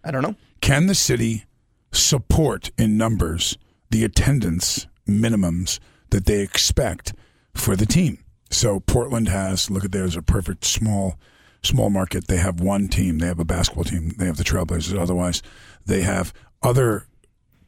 [0.03, 0.37] I don't know.
[0.63, 1.45] Can the city
[1.93, 3.57] support in numbers
[3.91, 5.79] the attendance minimums
[6.11, 7.15] that they expect
[7.55, 8.25] for the team?
[8.51, 11.19] So Portland has look at there's a perfect small
[11.63, 12.29] small market.
[12.29, 13.19] They have one team.
[13.19, 14.11] They have a basketball team.
[14.17, 14.99] They have the Trailblazers.
[14.99, 15.43] Otherwise,
[15.85, 17.07] they have other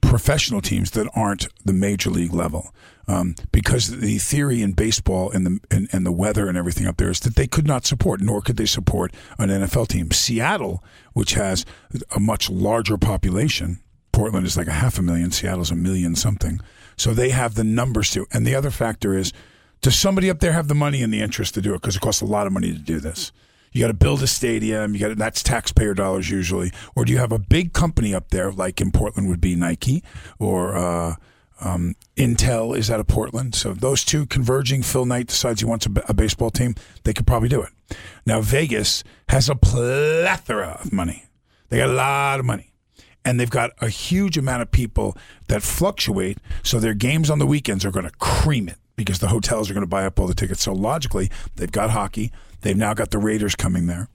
[0.00, 2.74] professional teams that aren't the major league level.
[3.06, 6.96] Um, because the theory in baseball and the and, and the weather and everything up
[6.96, 10.12] there is that they could not support, nor could they support an NFL team.
[10.12, 11.66] Seattle, which has
[12.14, 13.80] a much larger population,
[14.12, 16.60] Portland is like a half a million, Seattle's a million something.
[16.96, 18.26] So they have the numbers to.
[18.32, 19.32] And the other factor is,
[19.80, 21.80] does somebody up there have the money and the interest to do it?
[21.80, 23.32] Because it costs a lot of money to do this.
[23.72, 24.94] You got to build a stadium.
[24.94, 26.72] You got that's taxpayer dollars usually.
[26.94, 30.02] Or do you have a big company up there, like in Portland would be Nike
[30.38, 31.14] or uh,
[31.60, 33.54] um, Intel is out of Portland.
[33.54, 34.82] So those two converging.
[34.82, 36.74] Phil Knight decides he wants a baseball team.
[37.04, 37.70] They could probably do it.
[38.26, 41.26] Now Vegas has a plethora of money.
[41.68, 42.69] They got a lot of money
[43.24, 45.16] and they've got a huge amount of people
[45.48, 46.38] that fluctuate.
[46.62, 49.74] So their games on the weekends are going to cream it because the hotels are
[49.74, 50.62] going to buy up all the tickets.
[50.62, 52.32] So logically, they've got hockey.
[52.62, 54.08] They've now got the Raiders coming there,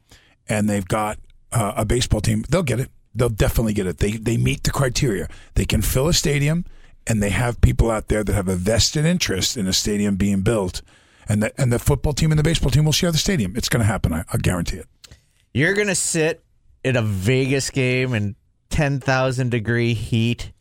[0.47, 1.17] and they've got
[1.51, 2.43] uh, a baseball team.
[2.49, 2.91] They'll get it.
[3.13, 3.97] They'll definitely get it.
[3.97, 5.27] They they meet the criteria.
[5.55, 6.65] They can fill a stadium,
[7.07, 10.41] and they have people out there that have a vested interest in a stadium being
[10.41, 10.81] built.
[11.27, 13.55] And the, and the football team and the baseball team will share the stadium.
[13.55, 14.13] It's going to happen.
[14.13, 14.87] I, I guarantee it.
[15.55, 16.43] You're going to sit
[16.83, 18.35] at a Vegas game and
[18.75, 20.51] 10,000 degree heat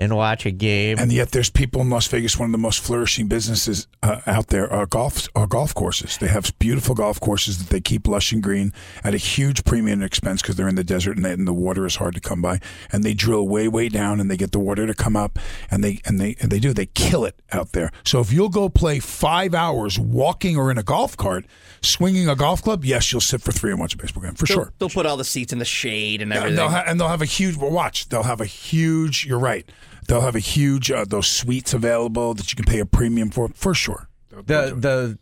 [0.00, 0.98] and watch a game.
[0.98, 2.38] And yet, there's people in Las Vegas.
[2.38, 6.16] One of the most flourishing businesses uh, out there are golf are golf courses.
[6.16, 8.72] They have beautiful golf courses that they keep lush and green
[9.04, 11.84] at a huge premium expense because they're in the desert and, they, and, the water
[11.84, 12.60] is hard to come by.
[12.90, 15.38] And they drill way way down and they get the water to come up
[15.70, 17.92] and they and they and they do they kill it out there.
[18.04, 21.44] So if you'll go play five hours walking or in a golf cart,
[21.82, 24.46] swinging a golf club, yes, you'll sit for three and watch a baseball game for
[24.46, 24.72] they'll, sure.
[24.78, 26.50] They'll put all the seats in the shade and everything.
[26.50, 27.56] And they'll, ha- and they'll have a huge.
[27.56, 28.08] Well, watch.
[28.08, 29.26] They'll have a huge.
[29.26, 29.70] You're right.
[30.10, 33.48] They'll have a huge uh, those suites available that you can pay a premium for
[33.54, 34.08] for sure.
[34.30, 35.18] The the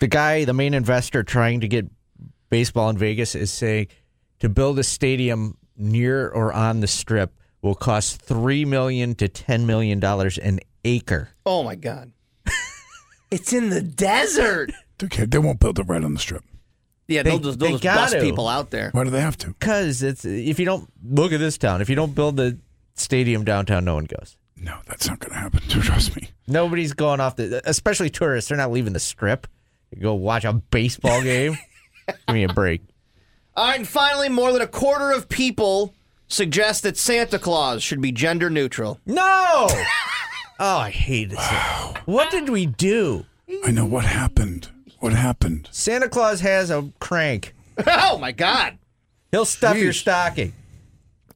[0.00, 1.88] the guy, the main investor trying to get
[2.50, 3.86] baseball in Vegas is saying
[4.40, 9.64] to build a stadium near or on the strip will cost three million to ten
[9.64, 11.28] million dollars an acre.
[11.46, 12.10] Oh my god.
[13.30, 14.72] it's in the desert.
[15.00, 16.42] Okay, they won't build it right on the strip.
[17.06, 18.90] Yeah, they'll just, they'll just bust people out there.
[18.90, 19.48] Why do they have to?
[19.48, 22.58] Because it's if you don't look at this town, if you don't build the
[22.94, 24.36] stadium downtown, no one goes.
[24.56, 25.60] No, that's not going to happen.
[25.68, 26.30] Trust me.
[26.46, 28.48] Nobody's going off the, especially tourists.
[28.48, 29.46] They're not leaving the strip
[29.90, 31.58] to go watch a baseball game.
[32.06, 32.82] Give me a break.
[33.54, 35.94] All right, and finally, more than a quarter of people
[36.26, 38.98] suggest that Santa Claus should be gender neutral.
[39.04, 39.66] No.
[40.58, 41.50] oh, I hate this.
[42.06, 43.26] What did we do?
[43.64, 44.68] I know what happened.
[45.00, 45.68] What happened?
[45.72, 47.54] Santa Claus has a crank.
[47.86, 48.78] oh my God!
[49.32, 50.52] He'll stuff your stocking.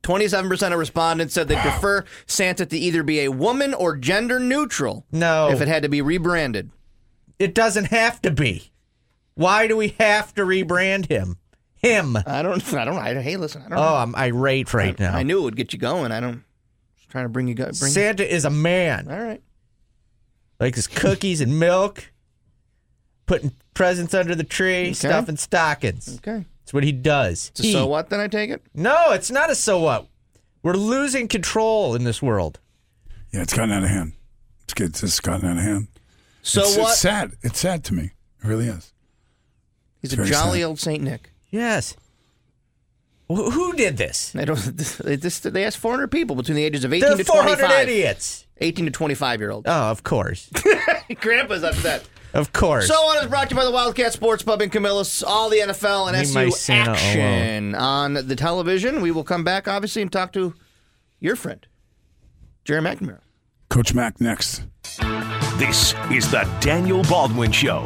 [0.06, 5.04] 27% of respondents said they prefer Santa to either be a woman or gender neutral.
[5.10, 5.50] No.
[5.50, 6.70] If it had to be rebranded.
[7.40, 8.70] It doesn't have to be.
[9.34, 11.38] Why do we have to rebrand him?
[11.74, 12.16] Him.
[12.24, 13.94] I don't I don't I, hey listen, I don't Oh, know.
[13.96, 15.14] I'm irate right I, now.
[15.16, 16.12] I knew it would get you going.
[16.12, 16.42] I don't
[16.96, 19.10] just trying to bring you bring Santa is a man.
[19.10, 19.42] All right.
[20.58, 22.12] Like his cookies and milk,
[23.26, 26.16] putting presents under the tree, stuffing stockings.
[26.18, 26.46] Okay.
[26.66, 27.52] That's what he does.
[27.54, 28.60] So, He- so what then I take it?
[28.74, 30.08] No, it's not a so what.
[30.64, 32.58] We're losing control in this world.
[33.32, 34.14] Yeah, it's gotten out of hand.
[34.64, 34.88] It's good.
[34.88, 35.86] It's just gotten out of hand.
[36.42, 36.90] So it's, what?
[36.90, 37.32] It's sad.
[37.42, 38.10] It's sad to me.
[38.42, 38.92] It really is.
[40.02, 40.66] He's It's a jolly sad.
[40.66, 41.30] old Saint Nick.
[41.50, 41.94] Yes.
[43.28, 44.30] Wh- Who did this?
[44.32, 44.58] They don't.
[45.04, 47.88] They, just, they asked 400 people between the ages of 18 They're to 400 25.
[47.88, 48.46] idiots.
[48.58, 49.66] 18 to 25 year olds.
[49.68, 50.50] Oh, of course.
[51.20, 52.08] Grandpa's upset.
[52.34, 52.88] Of course.
[52.88, 55.22] So on is brought to you by the Wildcat Sports Pub in Camillus.
[55.22, 59.00] All the NFL and Leave my SU Santa action on the television.
[59.00, 60.54] We will come back, obviously, and talk to
[61.18, 61.66] your friend,
[62.64, 63.20] Gerry McNamara.
[63.70, 64.64] Coach Mac next.
[65.56, 67.82] This is the Daniel Baldwin Show.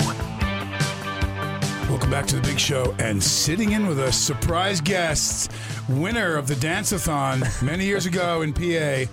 [1.88, 5.48] Welcome back to the big show and sitting in with us, surprise guests,
[5.88, 9.10] winner of the dance-a-thon many years ago in PA,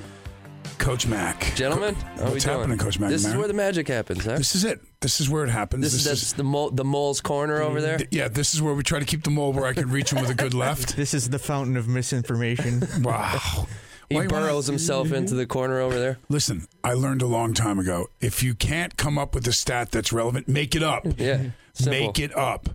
[0.77, 1.53] Coach Mac.
[1.55, 2.57] Gentlemen, how we what's doing?
[2.57, 3.09] happening, Coach Mac?
[3.09, 4.37] This is where the magic happens, huh?
[4.37, 4.79] This is it.
[5.01, 5.83] This is where it happens.
[5.83, 7.99] This, is that's the mole, the mole's corner over there.
[8.09, 10.19] yeah, this is where we try to keep the mole where I can reach him
[10.21, 10.95] with a good left.
[10.95, 12.81] This is the fountain of misinformation.
[13.01, 13.67] Wow.
[14.09, 16.17] He Why you wanna- burrows himself into the corner over there.
[16.29, 18.07] Listen, I learned a long time ago.
[18.21, 21.05] If you can't come up with a stat that's relevant, make it up.
[21.17, 21.91] Yeah, simple.
[21.91, 22.69] Make it up.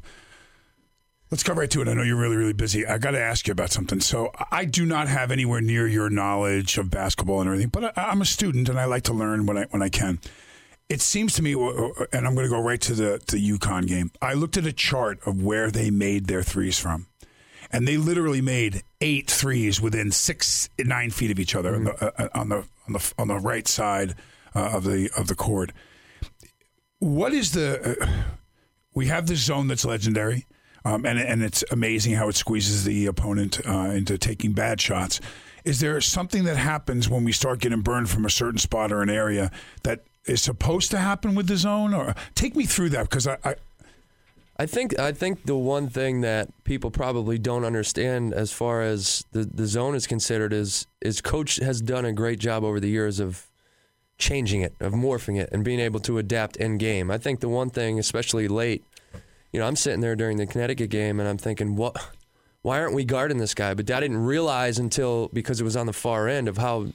[1.31, 1.89] Let's go right to it.
[1.89, 2.87] I know you're really, really busy.
[2.87, 4.01] I got to ask you about something.
[4.01, 8.03] So, I do not have anywhere near your knowledge of basketball and everything, but I,
[8.11, 10.21] I'm a student and I like to learn when I when I can.
[10.93, 14.11] It seems to me, and I'm going to go right to the the UConn game.
[14.21, 17.07] I looked at a chart of where they made their threes from,
[17.71, 22.05] and they literally made eight threes within six nine feet of each other on, the,
[22.05, 24.17] uh, on the on the on the right side
[24.55, 25.73] uh, of the of the court.
[26.99, 27.97] What is the?
[27.99, 28.07] Uh,
[28.93, 30.45] we have this zone that's legendary,
[30.85, 35.23] um, and and it's amazing how it squeezes the opponent uh, into taking bad shots.
[35.65, 39.01] is there something that happens when we start getting burned from a certain spot or
[39.01, 39.51] an area
[39.85, 41.95] that is supposed to happen with the zone?
[41.95, 43.55] Or take me through that because I, I
[44.59, 49.25] I think I think the one thing that people probably don't understand as far as
[49.33, 52.89] the, the zone is considered is is coach has done a great job over the
[52.89, 53.49] years of
[54.19, 57.11] changing it, of morphing it, and being able to adapt in game.
[57.11, 58.85] I think the one thing, especially late,
[59.53, 61.97] you know, I'm sitting there during the Connecticut game and I'm thinking, what?
[62.61, 63.75] Why aren't we guarding this guy?
[63.75, 66.87] But I didn't realize until because it was on the far end of how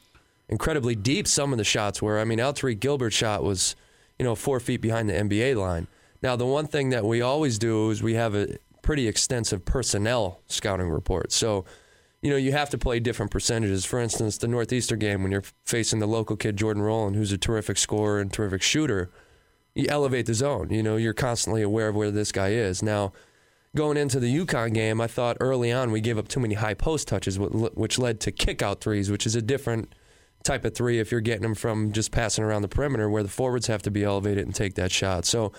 [0.49, 2.19] incredibly deep some of the shots were.
[2.19, 3.75] I mean, Alterique Gilbert's shot was,
[4.17, 5.88] you know, four feet behind the NBA line.
[6.21, 10.41] Now, the one thing that we always do is we have a pretty extensive personnel
[10.47, 11.31] scouting report.
[11.31, 11.65] So,
[12.21, 13.86] you know, you have to play different percentages.
[13.86, 17.38] For instance, the Northeastern game, when you're facing the local kid, Jordan Roland, who's a
[17.38, 19.12] terrific scorer and terrific shooter,
[19.75, 20.69] you elevate the zone.
[20.71, 22.81] You know, you're constantly aware of where this guy is.
[22.81, 23.13] Now,
[23.75, 26.73] going into the UConn game, I thought early on we gave up too many high
[26.73, 29.93] post touches, which led to kick out threes, which is a different
[30.43, 33.30] type of three if you're getting them from just passing around the perimeter, where the
[33.30, 35.26] forwards have to be elevated and take that shot.
[35.26, 35.52] So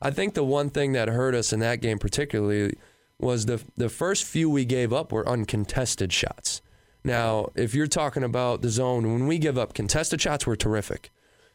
[0.00, 2.74] I think the one thing that hurt us in that game particularly
[3.18, 6.60] was the the first few we gave up were uncontested shots.
[7.04, 11.10] Now, if you're talking about the zone, when we give up contested shots, we're terrific.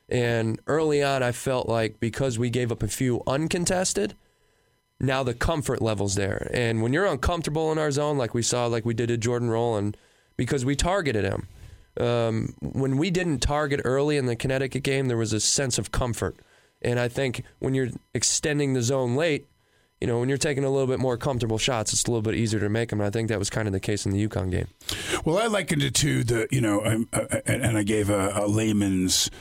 [0.09, 4.15] And early on, I felt like because we gave up a few uncontested,
[4.99, 6.49] now the comfort level's there.
[6.53, 9.49] And when you're uncomfortable in our zone, like we saw, like we did to Jordan
[9.49, 9.97] Roland,
[10.37, 11.47] because we targeted him.
[11.99, 15.91] Um, when we didn't target early in the Connecticut game, there was a sense of
[15.91, 16.37] comfort.
[16.81, 19.47] And I think when you're extending the zone late,
[19.99, 22.35] you know, when you're taking a little bit more comfortable shots, it's a little bit
[22.35, 22.99] easier to make them.
[22.99, 24.67] And I think that was kind of the case in the UConn game.
[25.25, 29.31] Well, I likened it to the, you know, uh, and I gave a, a layman's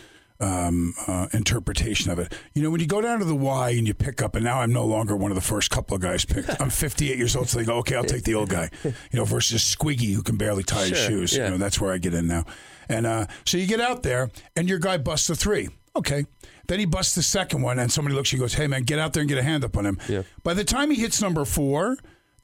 [0.40, 2.32] um, uh, interpretation of it.
[2.54, 4.60] You know, when you go down to the Y and you pick up, and now
[4.60, 6.50] I'm no longer one of the first couple of guys picked.
[6.60, 8.70] I'm 58 years old, so they go, okay, I'll take the old guy.
[8.84, 11.36] You know, versus Squiggy who can barely tie his shoes.
[11.36, 11.46] yeah.
[11.46, 12.44] You know, that's where I get in now.
[12.88, 15.68] And uh, so you get out there, and your guy busts a three.
[15.94, 16.26] Okay.
[16.68, 19.12] Then he busts the second one, and somebody looks, he goes, hey, man, get out
[19.12, 19.98] there and get a hand up on him.
[20.08, 20.22] Yeah.
[20.42, 21.96] By the time he hits number four,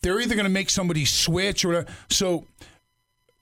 [0.02, 2.46] they're either going to make somebody switch or so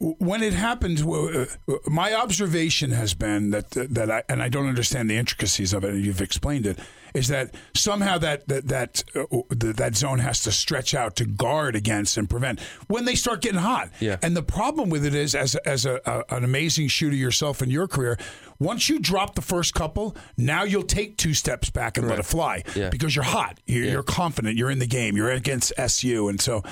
[0.01, 1.45] when it happened, uh,
[1.87, 5.91] my observation has been that that I and I don't understand the intricacies of it.
[5.91, 6.79] and You've explained it.
[7.15, 11.77] Is that somehow that that that, uh, that zone has to stretch out to guard
[11.77, 13.91] against and prevent when they start getting hot.
[14.01, 14.17] Yeah.
[14.23, 17.71] And the problem with it is, as as a, a, an amazing shooter yourself in
[17.71, 18.19] your career,
[18.59, 22.25] once you drop the first couple, now you'll take two steps back and let it
[22.27, 22.91] fly Yeah.
[22.91, 23.59] because you're hot.
[23.67, 24.57] You're, you're confident.
[24.57, 25.17] You're in the game.
[25.17, 26.63] You're against SU, and so,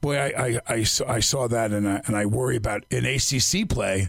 [0.00, 3.04] boy, I I, I, saw, I saw that, and I, and I worry about in
[3.06, 4.08] ACC play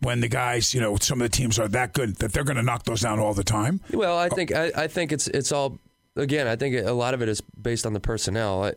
[0.00, 2.56] when the guys, you know, some of the teams are that good that they're going
[2.56, 3.80] to knock those down all the time.
[3.92, 5.78] Well, I think I, I think it's it's all
[6.16, 6.46] again.
[6.46, 8.64] I think a lot of it is based on the personnel.
[8.64, 8.74] I,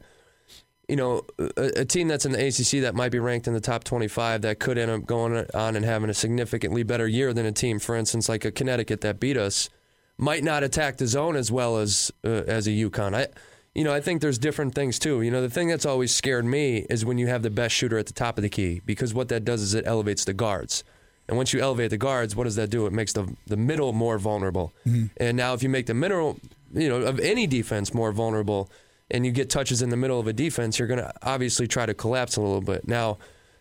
[0.87, 3.61] you know, a, a team that's in the ACC that might be ranked in the
[3.61, 7.45] top 25 that could end up going on and having a significantly better year than
[7.45, 9.69] a team, for instance, like a Connecticut that beat us,
[10.17, 13.15] might not attack the zone as well as uh, as a UConn.
[13.15, 13.27] I,
[13.73, 15.21] you know, I think there's different things too.
[15.21, 17.97] You know, the thing that's always scared me is when you have the best shooter
[17.97, 20.83] at the top of the key because what that does is it elevates the guards.
[21.27, 22.85] And once you elevate the guards, what does that do?
[22.87, 24.73] It makes the the middle more vulnerable.
[25.17, 26.39] And now if you make the middle,
[26.73, 28.69] you know, of any defense more vulnerable
[29.09, 31.85] and you get touches in the middle of a defense, you're going to obviously try
[31.85, 32.87] to collapse a little bit.
[32.87, 33.17] Now,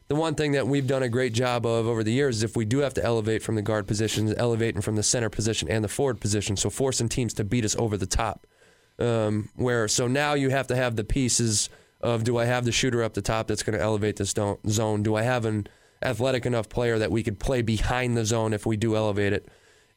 [0.08, 2.56] the one thing that we've done a great job of over the years is if
[2.56, 5.84] we do have to elevate from the guard positions, elevating from the center position and
[5.84, 8.46] the forward position, so forcing teams to beat us over the top.
[8.98, 11.70] Um, where so now you have to have the pieces
[12.00, 14.34] of do I have the shooter up the top that's going to elevate this
[14.68, 15.02] zone?
[15.02, 15.68] Do I have an
[16.02, 19.48] athletic enough player that we could play behind the zone if we do elevate it?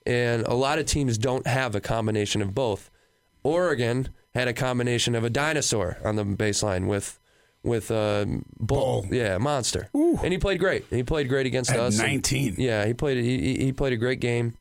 [0.06, 2.90] And a lot of teams don't have a combination of both.
[3.44, 7.20] Oregon had a combination of a dinosaur on the baseline with
[7.64, 8.26] with uh,
[8.60, 10.86] Bull, yeah, monster, and he played great.
[10.90, 11.98] He played great against At us.
[11.98, 12.56] and- 19.
[12.58, 13.24] yeah, he played.
[13.24, 14.58] He- he played a great game.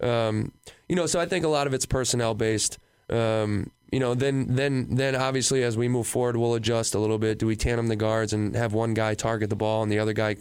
[0.00, 0.52] Um,
[0.88, 2.78] you know, so I think a lot of it's personnel based.
[3.10, 7.18] Um, you know, then then then obviously as we move forward, we'll adjust a little
[7.18, 7.38] bit.
[7.40, 10.12] Do we tandem the guards and have one guy target the ball and the other
[10.12, 10.36] guy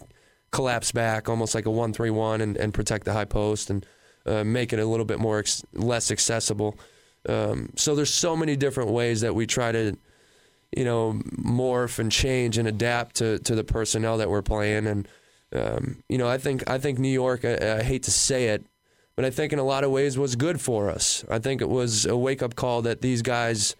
[0.53, 3.85] collapse back, almost like a one-three-one, and, and protect the high post and
[4.25, 6.77] uh, make it a little bit more ex- less accessible.
[7.27, 9.97] Um, so there's so many different ways that we try to,
[10.77, 14.87] you know, morph and change and adapt to, to the personnel that we're playing.
[14.87, 15.07] And
[15.53, 17.45] um, you know, I think I think New York.
[17.45, 18.65] I, I hate to say it,
[19.15, 21.23] but I think in a lot of ways was good for us.
[21.29, 23.75] I think it was a wake up call that these guys.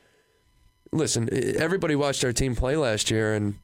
[0.91, 3.55] Listen, everybody watched our team play last year, and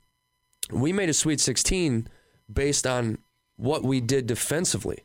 [0.71, 2.07] we made a Sweet 16
[2.51, 3.17] based on
[3.55, 5.03] what we did defensively.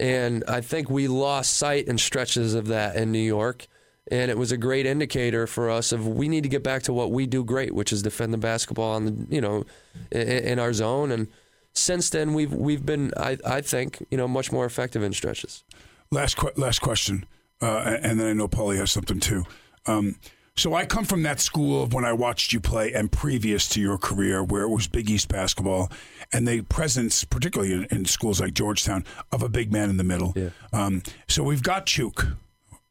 [0.00, 3.66] And I think we lost sight and stretches of that in New York.
[4.10, 6.92] And it was a great indicator for us of we need to get back to
[6.92, 9.64] what we do great, which is defend the basketball on the you know
[10.10, 11.10] in, in our zone.
[11.10, 11.28] And
[11.72, 15.64] since then we've we've been I, I think you know much more effective in stretches.
[16.10, 17.24] Last que- last question,
[17.62, 19.44] uh, and then I know Paulie has something too.
[19.86, 20.16] Um,
[20.56, 23.80] so I come from that school of when I watched you play, and previous to
[23.80, 25.90] your career, where it was Big East basketball,
[26.34, 30.04] and the presence, particularly in, in schools like Georgetown, of a big man in the
[30.04, 30.34] middle.
[30.36, 30.50] Yeah.
[30.72, 32.26] Um, so we've got Chuk,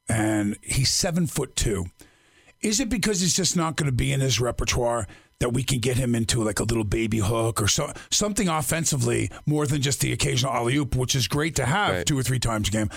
[0.10, 1.86] and he's seven foot two.
[2.62, 5.06] Is it because he's just not going to be in his repertoire
[5.40, 9.30] that we can get him into like a little baby hook or so, something offensively
[9.46, 12.06] more than just the occasional alley oop, which is great to have Right.
[12.06, 12.90] two or three times a game.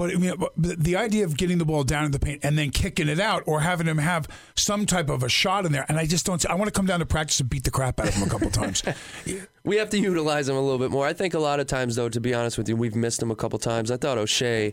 [0.00, 2.70] But I mean, the idea of getting the ball down in the paint and then
[2.70, 5.98] kicking it out, or having him have some type of a shot in there, and
[5.98, 6.42] I just don't.
[6.46, 8.30] I want to come down to practice and beat the crap out of him a
[8.30, 8.82] couple times.
[9.62, 11.06] We have to utilize him a little bit more.
[11.06, 13.30] I think a lot of times, though, to be honest with you, we've missed him
[13.30, 13.90] a couple times.
[13.90, 14.72] I thought Oshae,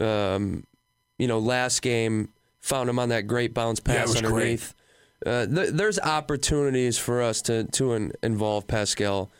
[0.00, 0.64] um,
[1.18, 2.30] you know, last game
[2.62, 4.24] found him on that great bounce pass great.
[4.24, 4.74] underneath.
[5.26, 9.30] Uh, th- there's opportunities for us to to in- involve Paschal.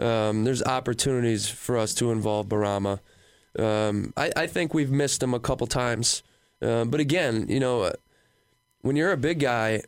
[0.00, 2.98] Um, there's opportunities for us to involve Bourama.
[3.58, 6.22] Um, I, I think we've missed him a couple times.
[6.60, 7.92] Um, but again, you know, uh,
[8.82, 9.82] when you're a big guy,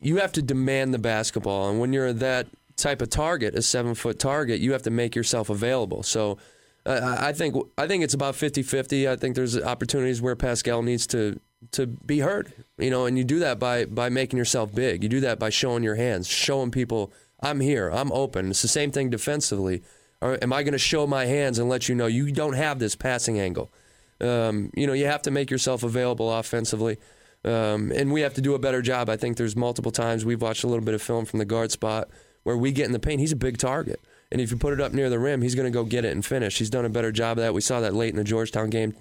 [0.00, 1.70] you have to demand the basketball.
[1.70, 5.14] And when you're that type of target, a seven foot target, you have to make
[5.14, 6.02] yourself available.
[6.02, 6.38] So
[6.84, 9.08] uh, I I think I think it's about 50 50.
[9.08, 11.38] I think there's opportunities where Paschal needs to
[11.72, 15.02] to be heard, you know, and you do that by by making yourself big.
[15.02, 18.50] You do that by showing your hands, showing people I'm here, I'm open.
[18.50, 19.82] It's the same thing defensively.
[20.22, 22.78] Or am I going to show my hands and let you know you don't have
[22.78, 23.72] this passing angle?
[24.20, 26.98] Um, you know, you have to make yourself available offensively.
[27.44, 29.08] Um, and we have to do a better job.
[29.08, 31.72] I think there's multiple times we've watched a little bit of film from the guard
[31.72, 32.08] spot
[32.44, 33.20] where we get in the paint.
[33.20, 34.00] He's a big target.
[34.30, 36.12] And if you put it up near the rim, he's going to go get it
[36.12, 36.56] and finish.
[36.56, 37.52] He's done a better job of that.
[37.52, 38.94] We saw that late in the Georgetown game.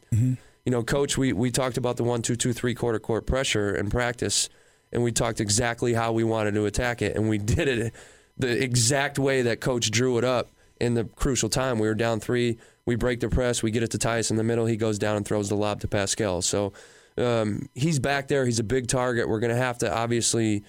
[0.66, 3.76] You know, coach, we, we talked about the one, two, two, three quarter court pressure
[3.76, 4.50] in practice,
[4.92, 7.16] and we talked exactly how we wanted to attack it.
[7.16, 7.94] And we did it
[8.38, 10.52] the exact way that coach drew it up
[10.82, 11.78] in the crucial time.
[11.80, 12.58] We were down three.
[12.86, 13.62] We break the press.
[13.62, 14.66] We get it to Tyus in the middle.
[14.66, 16.42] He goes down and throws the lob to Paschal.
[16.42, 16.74] So
[17.18, 18.46] um, he's back there.
[18.46, 19.30] He's a big target.
[19.30, 20.64] We're going to have to obviously,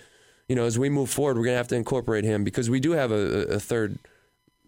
[0.48, 2.78] you know, as we move forward, we're going to have to incorporate him because we
[2.78, 3.98] do have a, a third,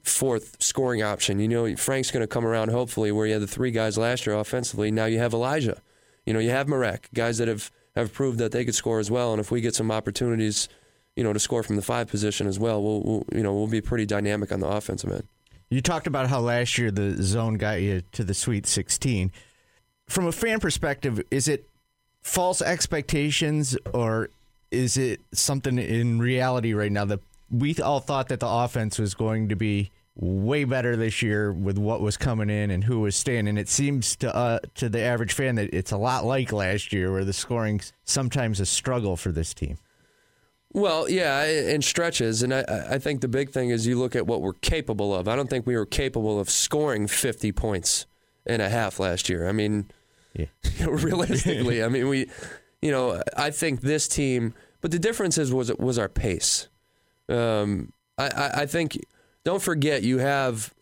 [0.02, 1.38] fourth scoring option.
[1.38, 4.26] You know, Frank's going to come around hopefully where you had the three guys last
[4.26, 4.90] year offensively.
[4.90, 5.82] Now you have Elijah.
[6.24, 9.10] You know, you have Marek, guys that have, have proved that they could score as
[9.10, 9.32] well.
[9.32, 10.70] And if we get some opportunities,
[11.16, 13.66] you know, to score from the five position as well, we'll, we'll you know, we'll
[13.66, 15.28] be pretty dynamic on the offensive end.
[15.70, 19.32] You talked about how last year the zone got you to the Sweet 16.
[20.08, 21.68] From a fan perspective, is it
[22.20, 24.30] false expectations or
[24.70, 29.14] is it something in reality right now that we all thought that the offense was
[29.14, 33.16] going to be way better this year with what was coming in and who was
[33.16, 36.52] staying and it seems to uh, to the average fan that it's a lot like
[36.52, 39.76] last year where the scoring's sometimes a struggle for this team.
[40.74, 44.26] Well, yeah, in stretches, and I, I think the big thing is you look at
[44.26, 45.28] what we're capable of.
[45.28, 48.06] I don't think we were capable of scoring 50 points
[48.44, 49.48] and a half last year.
[49.48, 49.88] I mean,
[50.34, 50.46] yeah.
[50.84, 52.28] realistically, I mean, we,
[52.82, 56.68] you know, I think this team, but the difference is was was our pace.
[57.28, 58.98] Um, I, I, I think,
[59.44, 60.74] don't forget, you have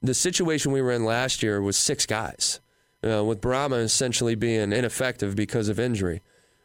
[0.00, 2.60] the situation we were in last year was six guys,
[3.04, 6.22] uh, with Bourama essentially being ineffective because of injury.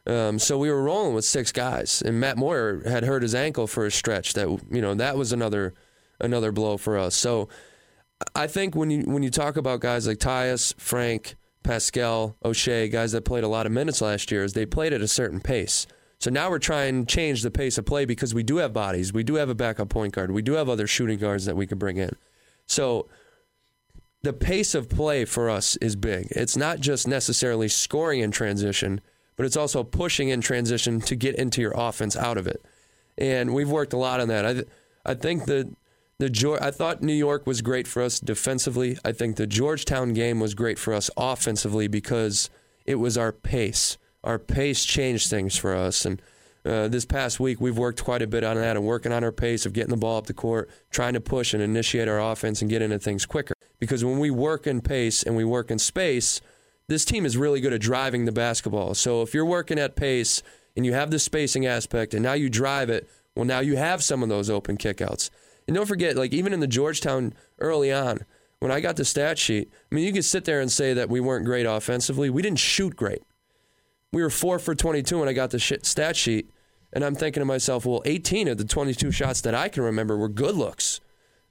[0.08, 3.66] Um, so we were rolling with six guys, and Matt Moyer had hurt his ankle
[3.66, 4.32] for a stretch.
[4.32, 5.74] That you know that was another
[6.20, 7.14] another blow for us.
[7.14, 7.48] So
[8.34, 13.12] I think when you when you talk about guys like Tyus, Frank, Paschal, Oshae, guys
[13.12, 15.86] that played a lot of minutes last year, is they played at a certain pace.
[16.20, 19.12] So now we're trying to change the pace of play because we do have bodies,
[19.12, 21.66] we do have a backup point guard, we do have other shooting guards that we
[21.66, 22.10] could bring in.
[22.66, 23.08] So
[24.22, 26.26] the pace of play for us is big.
[26.32, 29.00] It's not just necessarily scoring in transition,
[29.38, 32.62] but it's also pushing in transition to get into your offense out of it.
[33.16, 34.44] And we've worked a lot on that.
[34.44, 35.74] I I think the
[36.18, 38.98] the Geor- I thought New York was great for us defensively.
[39.04, 42.50] I think the Georgetown game was great for us offensively because
[42.84, 43.96] it was our pace.
[44.24, 46.20] Our pace changed things for us and
[46.64, 49.32] uh, this past week, we've worked quite a bit on that and working on our
[49.32, 52.60] pace of getting the ball up the court, trying to push and initiate our offense
[52.60, 53.54] and get into things quicker.
[53.78, 56.40] Because when we work in pace and we work in space,
[56.88, 58.94] this team is really good at driving the basketball.
[58.94, 60.42] So if you're working at pace
[60.76, 64.02] and you have the spacing aspect and now you drive it, well, now you have
[64.02, 65.30] some of those open kickouts.
[65.66, 68.24] And don't forget, like even in the Georgetown early on,
[68.58, 71.08] when I got the stat sheet, I mean, you could sit there and say that
[71.08, 72.30] we weren't great offensively.
[72.30, 73.22] We didn't shoot great.
[74.12, 76.50] We were four for 22 when I got the shit stat sheet.
[76.92, 80.16] And I'm thinking to myself, well, 18 of the 22 shots that I can remember
[80.16, 81.00] were good looks.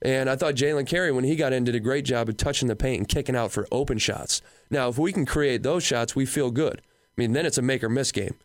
[0.01, 2.67] And I thought Jalen Carey, when he got in, did a great job of touching
[2.67, 4.41] the paint and kicking out for open shots.
[4.69, 6.81] Now, if we can create those shots, we feel good.
[6.81, 8.35] I mean, then it's a make or miss game.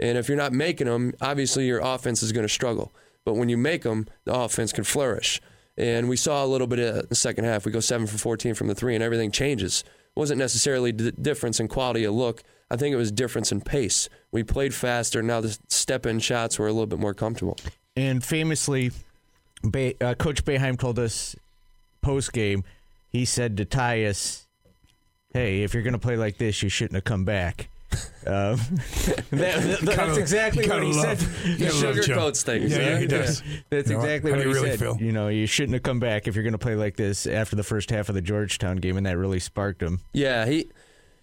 [0.00, 2.92] And if you're not making them, obviously your offense is going to struggle.
[3.24, 5.40] But when you make them, the offense can flourish.
[5.76, 7.64] And we saw a little bit of the second half.
[7.64, 9.84] We go seven for 14 from the three, and everything changes.
[9.86, 12.42] It wasn't necessarily the difference in quality of look.
[12.70, 14.08] I think it was difference in pace.
[14.30, 15.22] We played faster.
[15.22, 17.58] Now the step in shots were a little bit more comfortable.
[17.96, 18.92] And famously,
[19.70, 21.36] Bay, uh, Coach Boeheim told us
[22.02, 22.64] post game,
[23.10, 24.42] he said to Tyus,
[25.32, 27.68] "Hey, if you're going to play like this, you shouldn't have come back."
[28.24, 28.54] Um,
[29.02, 31.48] that- that- that's Kinda- exactly what he love- said.
[31.58, 32.02] you gotta love Joe.
[32.02, 32.70] sugarcoats things.
[32.70, 32.98] Yeah, yeah, huh?
[33.00, 33.42] he does.
[33.68, 34.78] That's You know, exactly what he you really said.
[34.78, 34.96] feel?
[35.00, 37.56] You know, you shouldn't have come back if you're going to play like this after
[37.56, 39.98] the first half of the Georgetown game, and that really sparked him.
[40.12, 40.68] Yeah, he.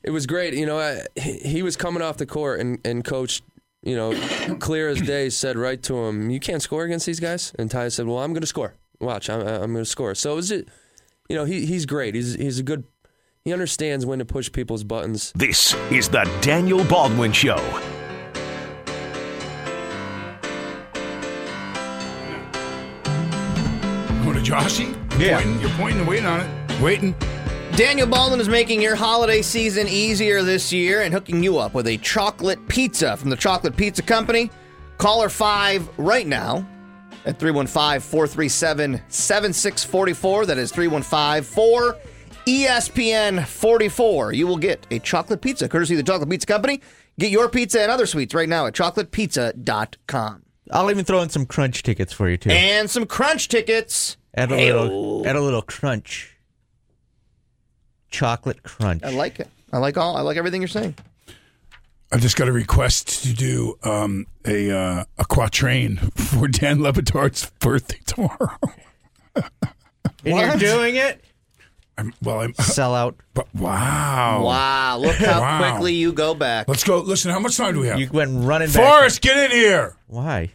[0.04, 0.54] It was great.
[0.56, 3.42] You know, I, he, he was coming off the court, and and coach,
[3.82, 4.14] you know,
[4.60, 7.90] clear as day, said right to him, "You can't score against these guys." And Ty
[7.90, 8.76] said, "Well, I'm going to score.
[9.00, 10.68] Watch, I'm, uh, I'm going to score." So it was it.
[11.30, 12.16] You know, he he's great.
[12.16, 12.84] He's he's a good.
[13.46, 15.32] He understands when to push people's buttons.
[15.34, 17.56] This is the Daniel Baldwin Show.
[24.24, 24.94] Going to Joshy?
[25.20, 25.42] You're Yeah.
[25.42, 26.82] Pointing, you're pointing and waiting on it.
[26.82, 27.16] Waiting.
[27.80, 31.88] Daniel Baldwin is making your holiday season easier this year and hooking you up with
[31.88, 34.52] a chocolate pizza from the Chocolate Pizza Company.
[34.98, 36.68] Caller 5 right now
[37.26, 40.46] at 315 437 7644.
[40.48, 41.98] That is 315 4
[42.46, 44.34] ESPN 44.
[44.34, 46.82] You will get a chocolate pizza courtesy of the Chocolate Pizza Company.
[47.18, 50.44] Get your pizza and other sweets right now at chocolatepizza.com.
[50.72, 52.50] I'll even throw in some crunch tickets for you too.
[52.50, 54.18] And some crunch tickets.
[54.36, 54.82] add a Hey-o.
[54.82, 56.36] little, add a little crunch.
[58.12, 59.04] Chocolate crunch.
[59.04, 59.48] I like it.
[59.72, 60.18] I like all.
[60.18, 60.96] I like everything you're saying.
[62.12, 66.92] I just got a request to do um, a uh, a quatrain for Dan Le
[66.92, 68.58] Batard's birthday tomorrow.
[70.26, 71.24] And you're doing it?
[71.98, 73.16] I'm, well, I'm Sell out.
[73.34, 75.72] But wow, Wow, look how Wow.
[75.72, 76.68] quickly you go back.
[76.68, 77.00] Let's go.
[77.00, 78.00] Listen, how much time do we have?
[78.00, 78.86] You went running back.
[78.86, 79.96] Forrest, get in here.
[80.08, 80.52] Why?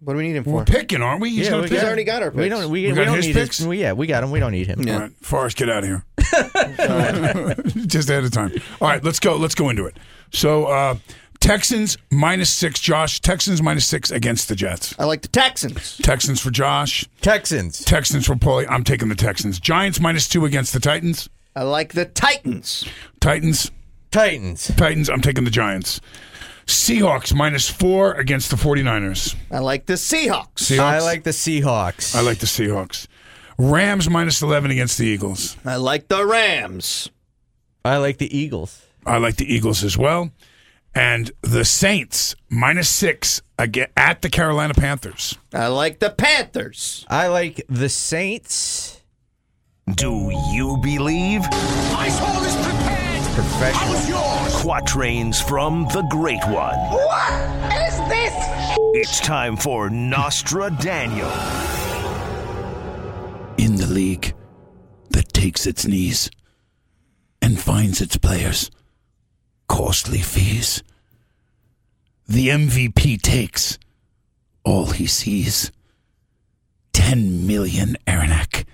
[0.00, 0.70] What do we need him We're for?
[0.72, 1.30] picking, aren't we?
[1.30, 1.78] He's Yeah, gonna we pick.
[1.78, 2.40] He's already got our picks.
[2.40, 2.70] We don't.
[2.70, 3.58] We, We we, got don't his need picks?
[3.58, 3.66] his.
[3.78, 4.30] Yeah, we got him.
[4.30, 4.88] We don't need him.
[4.88, 6.04] All right, Forrest, get out of here.
[7.86, 8.52] Just ahead of time.
[8.80, 9.36] All right, let's go.
[9.36, 9.96] Let's go into it.
[10.32, 10.96] So, uh,
[11.40, 12.80] Texans minus six.
[12.80, 14.94] Josh, Texans minus six against the Jets.
[14.98, 15.98] I like the Texans.
[15.98, 17.06] Texans for Josh.
[17.20, 17.84] Texans.
[17.84, 18.66] Texans for Paulie.
[18.68, 19.60] I'm taking the Texans.
[19.60, 21.28] Giants minus two against the Titans.
[21.54, 22.86] I like the Titans.
[23.20, 23.70] Titans.
[24.10, 24.68] Titans.
[24.76, 25.10] Titans.
[25.10, 26.00] I'm taking the Giants.
[26.66, 29.36] Seahawks minus four against the 49ers.
[29.50, 30.56] I like the Seahawks.
[30.56, 30.78] Seahawks.
[30.80, 32.16] I like the Seahawks.
[32.16, 33.06] I like the Seahawks.
[33.58, 35.56] Rams minus 11 against the Eagles.
[35.64, 37.10] I like the Rams.
[37.84, 38.84] I like the Eagles.
[39.06, 40.30] I like the Eagles as well.
[40.94, 45.36] And the Saints minus six again at the Carolina Panthers.
[45.52, 47.04] I like the Panthers.
[47.10, 49.00] I like the Saints.
[49.96, 51.42] Do you believe?
[51.92, 53.34] My soul is prepared.
[53.34, 53.94] Professional.
[53.96, 54.62] How's yours?
[54.62, 56.78] Quatrains from the Great One.
[56.78, 58.32] What is this?
[58.94, 61.28] It's time for Nostra Daniel.
[63.56, 64.34] In the league
[65.10, 66.30] that takes its knees
[67.40, 68.70] and finds its players
[69.68, 70.82] costly fees,
[72.28, 73.78] the MVP takes
[74.64, 75.70] all he sees.
[76.94, 78.64] 10 million Aranak.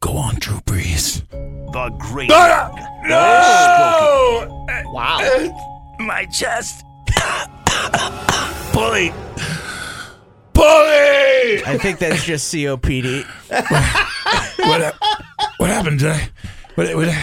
[0.00, 1.22] Go on, Drew Brees.
[1.30, 2.70] The Great Ah!
[2.72, 3.08] One.
[3.08, 4.92] No!
[4.92, 5.18] Wow.
[6.00, 6.84] My chest.
[8.72, 9.12] Bully.
[10.56, 11.64] Bully!
[11.64, 13.24] I think that's just COPD.
[14.66, 15.00] what, hap-
[15.58, 15.98] what happened?
[16.00, 16.28] Did I,
[16.74, 17.14] what, what,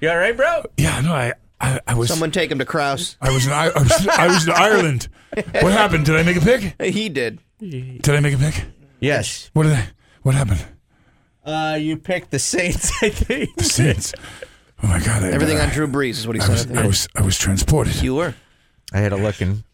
[0.00, 0.62] You all right, bro?
[0.76, 2.08] yeah, no, I, I, I was.
[2.08, 3.16] Someone take him to Crouse.
[3.20, 5.08] I was in I, I was, I was in Ireland.
[5.34, 6.06] What happened?
[6.06, 6.80] Did I make a pick?
[6.80, 7.40] He did.
[7.58, 8.64] Did I make a pick?
[9.00, 9.50] Yes.
[9.52, 9.88] What did I?
[10.22, 10.64] What happened?
[11.44, 13.56] Uh, you picked the Saints, I think.
[13.56, 14.12] The Saints.
[14.82, 15.24] Oh my God!
[15.24, 16.76] I, Everything I, on Drew Brees is what he I was, said.
[16.76, 18.00] I was, I was transported.
[18.00, 18.34] You were.
[18.92, 19.64] I had a look and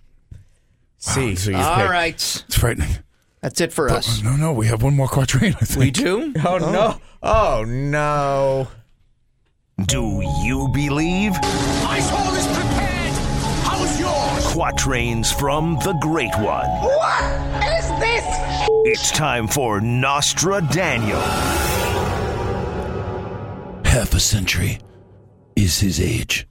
[1.04, 1.90] see who you All picked.
[1.90, 2.14] right.
[2.46, 2.96] It's frightening.
[3.40, 4.22] That's it for us.
[4.22, 5.54] No, no, we have one more quatrain.
[5.60, 5.78] I think.
[5.80, 6.32] We do?
[6.38, 7.00] Oh, oh, no.
[7.22, 8.68] Oh, no.
[9.86, 11.32] Do you believe?
[11.84, 13.12] My soul is prepared.
[13.64, 14.44] How's yours?
[14.54, 16.66] Quatrains from the Great One.
[16.66, 17.24] What
[17.76, 18.24] is this?
[18.86, 21.20] It's time for Nostra Daniel.
[23.84, 24.78] Half a century
[25.54, 26.46] is his age.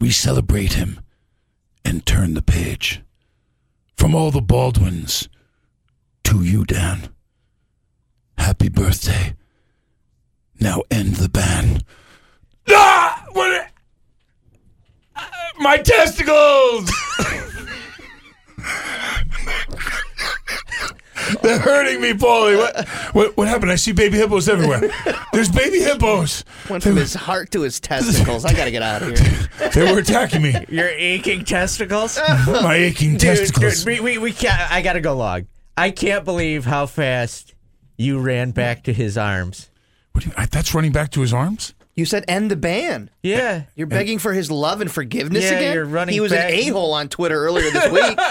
[0.00, 1.00] We celebrate him
[1.84, 3.02] and turn the page.
[3.96, 5.28] From all the Baldwins
[6.24, 7.08] to you, Dan.
[8.38, 9.34] Happy birthday.
[10.60, 11.82] Now end the ban.
[12.68, 13.24] Ah!
[13.32, 13.68] What?
[15.14, 15.22] Uh,
[15.58, 16.90] my testicles!
[21.42, 22.56] They're hurting me, Paulie.
[22.56, 23.36] What, what?
[23.36, 23.70] What happened?
[23.70, 24.90] I see baby hippos everywhere.
[25.32, 26.44] There's baby hippos.
[26.68, 28.44] Went from his heart to his testicles.
[28.44, 29.48] I got to get out of here.
[29.72, 30.54] They were attacking me.
[30.68, 32.18] Your aching testicles?
[32.46, 33.84] My aching Dude, testicles.
[33.84, 34.70] dude, we, we, we can't.
[34.70, 35.46] I got to go log.
[35.76, 37.54] I can't believe how fast
[37.96, 39.70] you ran back to his arms.
[40.12, 41.72] What do you, that's running back to his arms.
[41.94, 43.10] You said end the ban.
[43.22, 43.64] Yeah.
[43.74, 45.74] You're begging for his love and forgiveness Yeah, again?
[45.74, 48.18] you're running he was back- an a-hole on Twitter earlier this week.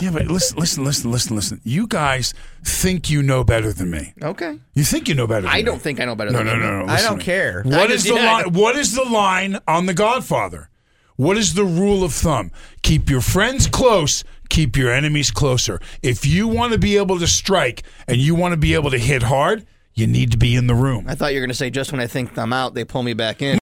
[0.00, 1.60] Yeah, but listen, listen, listen, listen, listen.
[1.64, 2.32] You guys
[2.64, 4.14] think you know better than me.
[4.22, 4.58] okay.
[4.74, 5.42] You think you know better.
[5.42, 5.58] Than me?
[5.58, 6.60] I don't think I know better No, than no, you.
[6.60, 6.84] no, no.
[6.86, 7.24] I listen don't me.
[7.24, 7.62] care.
[7.64, 8.52] What I is the yeah, I line?
[8.52, 10.70] What is the line on The Godfather?
[11.16, 12.50] What is the rule of thumb?
[12.82, 14.24] Keep your friends close.
[14.48, 15.80] Keep your enemies closer.
[16.02, 18.98] If you want to be able to strike and you want to be able to
[18.98, 21.04] hit hard, you need to be in the room.
[21.08, 23.02] I thought you were going to say just when I think I'm out, they pull
[23.02, 23.58] me back in.